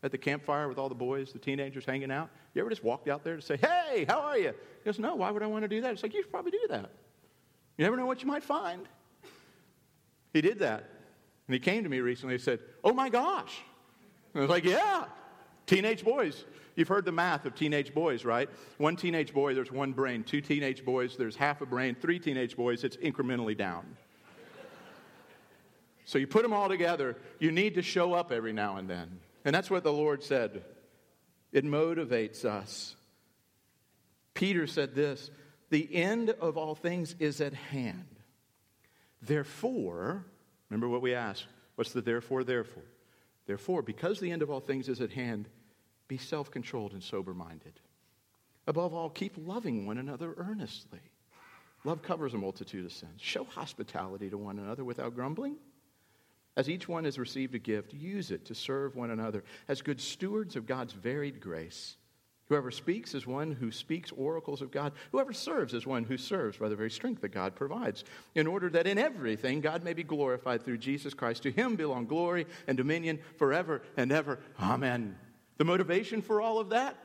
at 0.02 0.12
the 0.12 0.18
campfire 0.18 0.68
with 0.68 0.80
all 0.80 0.90
the 0.90 0.96
boys, 0.96 1.32
the 1.32 1.40
teenagers 1.40 1.86
hanging 1.86 2.12
out? 2.12 2.30
You 2.54 2.62
ever 2.62 2.70
just 2.70 2.84
walked 2.84 3.10
out 3.10 3.24
there 3.24 3.36
to 3.36 3.42
say, 3.42 3.58
Hey, 3.58 4.06
how 4.08 4.22
are 4.22 4.38
you? 4.38 4.50
He 4.50 4.86
goes, 4.86 4.98
No, 4.98 5.16
why 5.16 5.30
would 5.30 5.44
I 5.44 5.48
want 5.48 5.64
to 5.64 5.68
do 5.68 5.82
that? 5.82 5.94
It's 5.94 6.02
like, 6.02 6.14
You 6.14 6.24
should 6.24 6.32
probably 6.32 6.52
do 6.52 6.66
that. 6.70 6.90
You 7.78 7.86
never 7.86 7.96
know 7.96 8.06
what 8.06 8.22
you 8.22 8.28
might 8.28 8.44
find. 8.44 8.88
He 10.34 10.42
did 10.42 10.60
that. 10.60 10.90
And 11.48 11.54
he 11.54 11.60
came 11.60 11.84
to 11.84 11.90
me 11.90 12.00
recently 12.00 12.36
and 12.36 12.44
said, 12.44 12.60
Oh 12.84 12.94
my 12.94 13.10
gosh. 13.10 13.56
And 14.34 14.40
I 14.40 14.42
was 14.42 14.50
like, 14.50 14.64
Yeah, 14.64 15.06
teenage 15.68 16.04
boys. 16.04 16.46
You've 16.80 16.88
heard 16.88 17.04
the 17.04 17.12
math 17.12 17.46
of 17.46 17.56
teenage 17.56 17.94
boys, 17.94 18.24
right? 18.24 18.50
One 18.78 18.96
teenage 18.96 19.34
boy, 19.34 19.54
there's 19.54 19.70
one 19.70 19.92
brain. 19.92 20.24
Two 20.24 20.40
teenage 20.40 20.86
boys, 20.86 21.18
there's 21.18 21.36
half 21.36 21.60
a 21.60 21.66
brain. 21.66 21.94
Three 21.94 22.20
teenage 22.20 22.56
boys, 22.56 22.86
it's 22.86 22.96
incrementally 22.96 23.58
down. 23.58 23.98
so 26.06 26.18
you 26.18 26.26
put 26.26 26.42
them 26.42 26.54
all 26.54 26.70
together, 26.70 27.18
you 27.38 27.52
need 27.52 27.76
to 27.76 27.82
show 27.82 28.14
up 28.14 28.32
every 28.32 28.54
now 28.54 28.78
and 28.78 28.90
then. 28.90 29.20
And 29.44 29.54
that's 29.54 29.70
what 29.70 29.84
the 29.84 29.92
Lord 29.92 30.24
said. 30.24 30.64
It 31.52 31.66
motivates 31.66 32.46
us. 32.46 32.96
Peter 34.34 34.66
said 34.66 34.96
this 34.96 35.32
the 35.70 35.94
end 35.94 36.30
of 36.30 36.58
all 36.58 36.76
things 36.76 37.14
is 37.20 37.42
at 37.42 37.54
hand. 37.54 38.06
Therefore, 39.22 40.26
remember 40.70 40.88
what 40.88 41.02
we 41.02 41.14
asked. 41.14 41.46
What's 41.76 41.92
the 41.92 42.00
therefore, 42.00 42.46
therefore? 42.46 42.84
Therefore, 43.48 43.82
because 43.82 44.22
the 44.22 44.32
end 44.32 44.42
of 44.42 44.50
all 44.50 44.62
things 44.62 44.88
is 44.88 45.02
at 45.02 45.12
hand, 45.12 45.50
be 46.10 46.18
self 46.18 46.52
controlled 46.52 46.92
and 46.92 47.02
sober 47.02 47.34
minded. 47.34 47.80
Above 48.68 48.94
all, 48.94 49.10
keep 49.10 49.34
loving 49.38 49.86
one 49.86 49.98
another 49.98 50.34
earnestly. 50.36 51.00
Love 51.86 52.02
covers 52.02 52.34
a 52.34 52.38
multitude 52.38 52.86
of 52.86 52.92
sins. 52.92 53.22
Show 53.22 53.46
hospitality 53.46 54.30
to 54.30 54.38
one 54.38 54.60
another 54.60 54.84
without 54.84 55.16
grumbling. 55.16 55.56
As 56.58 56.70
each 56.70 56.90
one 56.90 57.06
has 57.06 57.18
received 57.18 57.56
a 57.56 57.60
gift, 57.60 57.94
use 57.94 58.32
it 58.32 58.44
to 58.46 58.56
serve 58.56 58.98
one 58.98 59.12
another 59.12 59.46
as 59.70 59.82
good 59.82 60.02
stewards 60.02 60.58
of 60.58 60.66
God's 60.66 60.92
varied 60.92 61.40
grace. 61.40 61.96
Whoever 62.50 62.72
speaks 62.72 63.14
is 63.14 63.28
one 63.28 63.52
who 63.52 63.72
speaks 63.72 64.12
oracles 64.12 64.62
of 64.62 64.72
God. 64.72 64.94
Whoever 65.12 65.32
serves 65.32 65.76
is 65.76 65.86
one 65.86 66.04
who 66.04 66.18
serves 66.18 66.58
by 66.58 66.68
the 66.68 66.76
very 66.76 66.90
strength 66.90 67.22
that 67.22 67.30
God 67.30 67.56
provides, 67.56 68.04
in 68.34 68.48
order 68.48 68.70
that 68.72 68.88
in 68.88 68.98
everything 68.98 69.62
God 69.62 69.84
may 69.84 69.94
be 69.94 70.04
glorified 70.04 70.64
through 70.66 70.80
Jesus 70.80 71.14
Christ. 71.14 71.44
To 71.44 71.52
him 71.52 71.76
belong 71.76 72.08
glory 72.08 72.48
and 72.68 72.76
dominion 72.76 73.20
forever 73.38 73.84
and 73.96 74.12
ever. 74.12 74.40
Amen. 74.60 75.16
The 75.60 75.66
motivation 75.66 76.22
for 76.22 76.42
all 76.42 76.58
of 76.58 76.70
that? 76.70 76.96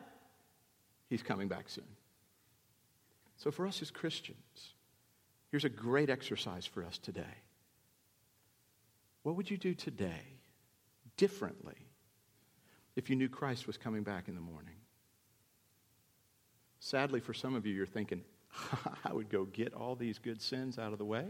He's 1.10 1.22
coming 1.22 1.48
back 1.48 1.68
soon. 1.68 1.84
So, 3.36 3.50
for 3.50 3.66
us 3.66 3.82
as 3.82 3.90
Christians, 3.90 4.74
here's 5.50 5.64
a 5.64 5.68
great 5.68 6.08
exercise 6.08 6.64
for 6.64 6.84
us 6.84 6.96
today. 6.96 7.42
What 9.24 9.34
would 9.34 9.50
you 9.50 9.56
do 9.56 9.74
today 9.74 10.38
differently 11.16 11.74
if 12.94 13.10
you 13.10 13.16
knew 13.16 13.28
Christ 13.28 13.66
was 13.66 13.76
coming 13.76 14.04
back 14.04 14.28
in 14.28 14.36
the 14.36 14.40
morning? 14.40 14.76
Sadly, 16.78 17.18
for 17.18 17.34
some 17.34 17.56
of 17.56 17.66
you, 17.66 17.74
you're 17.74 17.86
thinking, 17.86 18.22
I 19.04 19.12
would 19.12 19.30
go 19.30 19.46
get 19.46 19.74
all 19.74 19.96
these 19.96 20.20
good 20.20 20.40
sins 20.40 20.78
out 20.78 20.92
of 20.92 20.98
the 20.98 21.04
way. 21.04 21.26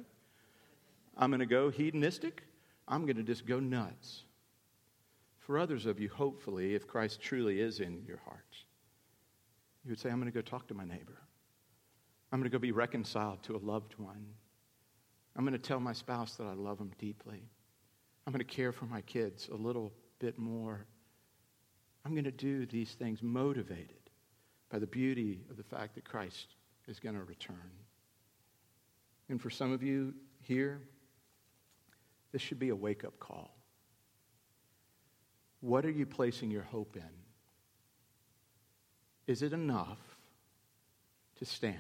I'm 1.17 1.31
going 1.31 1.41
to 1.41 1.47
go 1.47 1.71
hedonistic. 1.71 2.43
I'm 2.87 3.07
going 3.07 3.17
to 3.17 3.23
just 3.23 3.47
go 3.47 3.61
nuts. 3.61 4.24
For 5.45 5.59
others 5.59 5.85
of 5.85 6.01
you, 6.01 6.09
hopefully, 6.09 6.75
if 6.75 6.87
Christ 6.87 7.21
truly 7.21 7.61
is 7.61 7.81
in 7.81 8.03
your 8.07 8.17
hearts, 8.25 8.65
you 9.85 9.91
would 9.91 10.01
say, 10.01 10.09
I'm 10.09 10.19
going 10.19 10.33
to 10.33 10.35
go 10.35 10.41
talk 10.41 10.67
to 10.69 10.75
my 10.75 10.87
neighbor. 10.87 11.21
I'm 12.33 12.41
going 12.41 12.51
to 12.51 12.55
go 12.55 12.59
be 12.59 12.73
reconciled 12.73 13.43
to 13.43 13.57
a 13.57 13.59
loved 13.59 13.95
one. 13.99 14.25
I'm 15.37 15.45
going 15.45 15.53
to 15.53 15.59
tell 15.59 15.81
my 15.81 15.93
spouse 15.93 16.37
that 16.37 16.45
I 16.45 16.55
love 16.55 16.79
them 16.79 16.93
deeply. 16.99 17.43
I'm 18.27 18.33
going 18.33 18.39
to 18.39 18.45
care 18.45 18.73
for 18.73 18.87
my 18.87 19.03
kids 19.03 19.51
a 19.53 19.55
little 19.55 19.93
bit 20.19 20.39
more. 20.39 20.87
I'm 22.07 22.13
going 22.13 22.25
to 22.25 22.31
do 22.31 22.65
these 22.65 22.93
things 22.93 23.23
motivated 23.23 24.11
by 24.71 24.79
the 24.79 24.87
beauty 24.87 25.43
of 25.51 25.59
the 25.59 25.63
fact 25.63 25.95
that 25.97 26.05
Christ 26.05 26.55
is 26.89 26.99
going 26.99 27.17
to 27.17 27.23
return. 27.23 27.71
And 29.29 29.39
for 29.39 29.51
some 29.51 29.73
of 29.73 29.83
you 29.83 30.15
here, 30.41 30.81
this 32.33 32.41
should 32.41 32.59
be 32.59 32.71
a 32.71 32.77
wake 32.77 33.05
up 33.05 33.19
call. 33.21 33.55
What 35.65 35.87
are 35.87 35.91
you 35.91 36.05
placing 36.05 36.51
your 36.51 36.65
hope 36.65 36.95
in? 36.95 37.09
Is 39.27 39.41
it 39.41 39.55
enough 39.55 39.99
to 41.37 41.47
stand? 41.47 41.79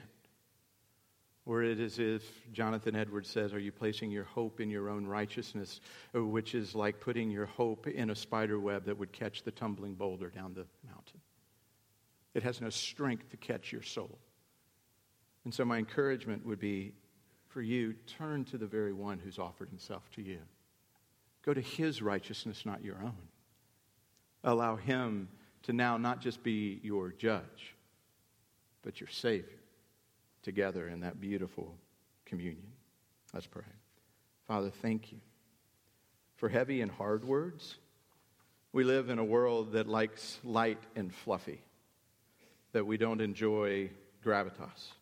Or 1.44 1.62
it 1.62 1.78
is 1.78 1.98
as 1.98 1.98
if 1.98 2.22
Jonathan 2.50 2.96
Edwards 2.96 3.28
says, 3.28 3.52
Are 3.52 3.58
you 3.58 3.72
placing 3.72 4.10
your 4.10 4.24
hope 4.24 4.58
in 4.58 4.70
your 4.70 4.88
own 4.88 5.06
righteousness, 5.06 5.82
uh, 6.16 6.24
which 6.24 6.54
is 6.54 6.74
like 6.74 6.98
putting 6.98 7.30
your 7.30 7.44
hope 7.44 7.86
in 7.86 8.08
a 8.08 8.14
spider 8.14 8.58
web 8.58 8.86
that 8.86 8.96
would 8.96 9.12
catch 9.12 9.42
the 9.42 9.50
tumbling 9.50 9.92
boulder 9.92 10.30
down 10.30 10.54
the 10.54 10.64
mountain? 10.88 11.20
It 12.32 12.42
has 12.42 12.62
no 12.62 12.70
strength 12.70 13.28
to 13.32 13.36
catch 13.36 13.70
your 13.70 13.82
soul. 13.82 14.18
And 15.44 15.52
so, 15.52 15.66
my 15.66 15.76
encouragement 15.76 16.46
would 16.46 16.58
be 16.58 16.94
for 17.48 17.60
you 17.60 17.92
turn 18.06 18.46
to 18.46 18.56
the 18.56 18.66
very 18.66 18.94
one 18.94 19.18
who's 19.18 19.38
offered 19.38 19.68
himself 19.68 20.10
to 20.12 20.22
you. 20.22 20.38
Go 21.44 21.52
to 21.52 21.60
his 21.60 22.00
righteousness, 22.00 22.64
not 22.64 22.82
your 22.82 22.96
own. 23.02 23.28
Allow 24.44 24.76
him 24.76 25.28
to 25.62 25.72
now 25.72 25.96
not 25.96 26.20
just 26.20 26.42
be 26.42 26.78
your 26.82 27.10
judge, 27.10 27.74
but 28.82 29.00
your 29.00 29.08
Savior 29.08 29.58
together 30.42 30.88
in 30.88 31.00
that 31.00 31.20
beautiful 31.20 31.74
communion. 32.26 32.70
Let's 33.32 33.46
pray. 33.46 33.62
Father, 34.46 34.70
thank 34.82 35.10
you 35.10 35.18
for 36.36 36.48
heavy 36.50 36.82
and 36.82 36.90
hard 36.90 37.24
words. 37.24 37.76
We 38.72 38.84
live 38.84 39.08
in 39.08 39.18
a 39.18 39.24
world 39.24 39.72
that 39.72 39.88
likes 39.88 40.38
light 40.44 40.82
and 40.94 41.12
fluffy, 41.12 41.62
that 42.72 42.86
we 42.86 42.98
don't 42.98 43.20
enjoy 43.22 43.88
gravitas. 44.22 44.92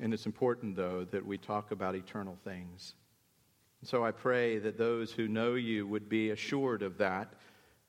And 0.00 0.14
it's 0.14 0.26
important, 0.26 0.76
though, 0.76 1.04
that 1.10 1.24
we 1.24 1.36
talk 1.36 1.70
about 1.70 1.94
eternal 1.94 2.38
things. 2.44 2.94
And 3.80 3.88
so 3.88 4.04
I 4.04 4.12
pray 4.12 4.58
that 4.58 4.78
those 4.78 5.12
who 5.12 5.28
know 5.28 5.54
you 5.54 5.86
would 5.86 6.08
be 6.08 6.30
assured 6.30 6.82
of 6.82 6.96
that 6.98 7.34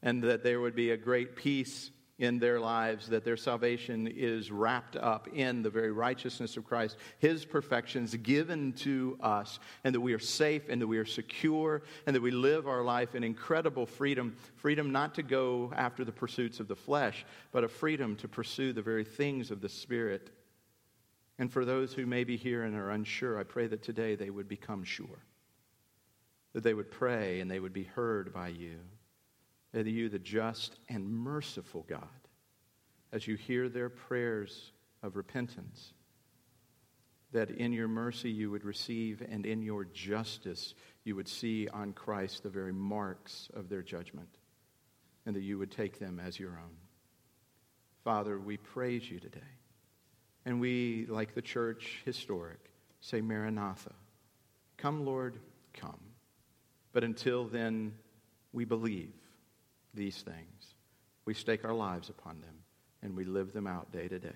and 0.05 0.21
that 0.23 0.43
there 0.43 0.61
would 0.61 0.75
be 0.75 0.91
a 0.91 0.97
great 0.97 1.35
peace 1.35 1.91
in 2.17 2.39
their 2.39 2.61
lives, 2.61 3.09
that 3.09 3.25
their 3.25 3.35
salvation 3.35 4.07
is 4.07 4.49
wrapped 4.49 4.95
up 4.95 5.27
in 5.33 5.61
the 5.61 5.69
very 5.69 5.91
righteousness 5.91 6.55
of 6.55 6.63
Christ, 6.63 6.95
His 7.19 7.43
perfections 7.43 8.15
given 8.15 8.71
to 8.73 9.17
us, 9.21 9.59
and 9.83 9.93
that 9.93 9.99
we 9.99 10.13
are 10.13 10.19
safe 10.19 10.69
and 10.69 10.81
that 10.81 10.87
we 10.87 10.97
are 10.97 11.05
secure 11.05 11.81
and 12.05 12.15
that 12.15 12.21
we 12.21 12.31
live 12.31 12.67
our 12.67 12.83
life 12.83 13.15
in 13.15 13.23
incredible 13.23 13.85
freedom 13.85 14.37
freedom 14.55 14.91
not 14.91 15.13
to 15.15 15.23
go 15.23 15.73
after 15.75 16.05
the 16.05 16.11
pursuits 16.11 16.61
of 16.61 16.69
the 16.69 16.75
flesh, 16.75 17.25
but 17.51 17.65
a 17.65 17.67
freedom 17.67 18.15
to 18.15 18.29
pursue 18.29 18.71
the 18.71 18.81
very 18.81 19.03
things 19.03 19.51
of 19.51 19.59
the 19.59 19.67
Spirit. 19.67 20.29
And 21.37 21.51
for 21.51 21.65
those 21.65 21.91
who 21.91 22.05
may 22.05 22.23
be 22.23 22.37
here 22.37 22.63
and 22.63 22.75
are 22.77 22.91
unsure, 22.91 23.37
I 23.37 23.43
pray 23.43 23.67
that 23.67 23.83
today 23.83 24.15
they 24.15 24.29
would 24.29 24.47
become 24.47 24.85
sure, 24.85 25.25
that 26.53 26.63
they 26.63 26.73
would 26.73 26.91
pray 26.91 27.41
and 27.41 27.51
they 27.51 27.59
would 27.59 27.73
be 27.73 27.83
heard 27.83 28.31
by 28.31 28.47
you 28.47 28.79
Uh, 29.75 29.83
that 29.83 29.89
you, 29.89 30.07
the 30.07 30.19
just 30.19 30.77
and 30.87 31.09
merciful 31.09 31.85
God, 31.89 32.07
as 33.11 33.27
you 33.27 33.35
hear 33.35 33.67
their 33.67 33.89
prayers 33.89 34.71
of 35.03 35.17
repentance, 35.17 35.93
that 37.33 37.49
in 37.51 37.73
your 37.73 37.89
mercy 37.89 38.29
you 38.29 38.49
would 38.51 38.63
receive, 38.63 39.21
and 39.29 39.45
in 39.45 39.61
your 39.61 39.83
justice 39.83 40.75
you 41.03 41.15
would 41.15 41.27
see 41.27 41.67
on 41.67 41.91
Christ 41.91 42.43
the 42.43 42.49
very 42.49 42.71
marks 42.71 43.49
of 43.53 43.67
their 43.67 43.81
judgment, 43.81 44.29
and 45.25 45.35
that 45.35 45.41
you 45.41 45.57
would 45.57 45.71
take 45.71 45.99
them 45.99 46.21
as 46.25 46.39
your 46.39 46.51
own. 46.51 46.77
Father, 48.05 48.39
we 48.39 48.55
praise 48.55 49.09
you 49.09 49.19
today. 49.19 49.39
And 50.45 50.61
we, 50.61 51.07
like 51.09 51.33
the 51.33 51.41
church 51.41 52.01
historic, 52.05 52.59
say, 53.01 53.19
Maranatha. 53.19 53.93
Come, 54.77 55.05
Lord, 55.05 55.39
come. 55.73 55.99
But 56.93 57.03
until 57.03 57.45
then, 57.45 57.95
we 58.53 58.63
believe 58.63 59.11
these 59.95 60.21
things. 60.21 60.73
We 61.25 61.33
stake 61.33 61.65
our 61.65 61.73
lives 61.73 62.09
upon 62.09 62.41
them 62.41 62.55
and 63.01 63.15
we 63.15 63.23
live 63.23 63.53
them 63.53 63.67
out 63.67 63.91
day 63.91 64.07
to 64.07 64.19
day. 64.19 64.29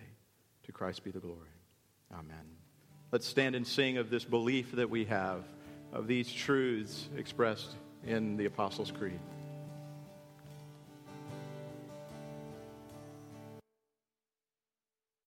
To 0.64 0.72
Christ 0.72 1.04
be 1.04 1.12
the 1.12 1.20
glory. 1.20 1.50
Amen. 2.12 2.46
Let's 3.12 3.26
stand 3.28 3.56
and 3.56 3.66
sing 3.66 3.98
of 3.98 4.10
this 4.10 4.24
belief 4.24 4.72
that 4.74 4.90
we 4.90 5.06
have, 5.06 5.44
of 5.92 6.08
these 6.08 6.32
truths 6.32 7.08
expressed 7.18 7.76
in 8.06 8.38
the 8.38 8.46
Apostles' 8.46 8.92
Creed. 8.92 9.20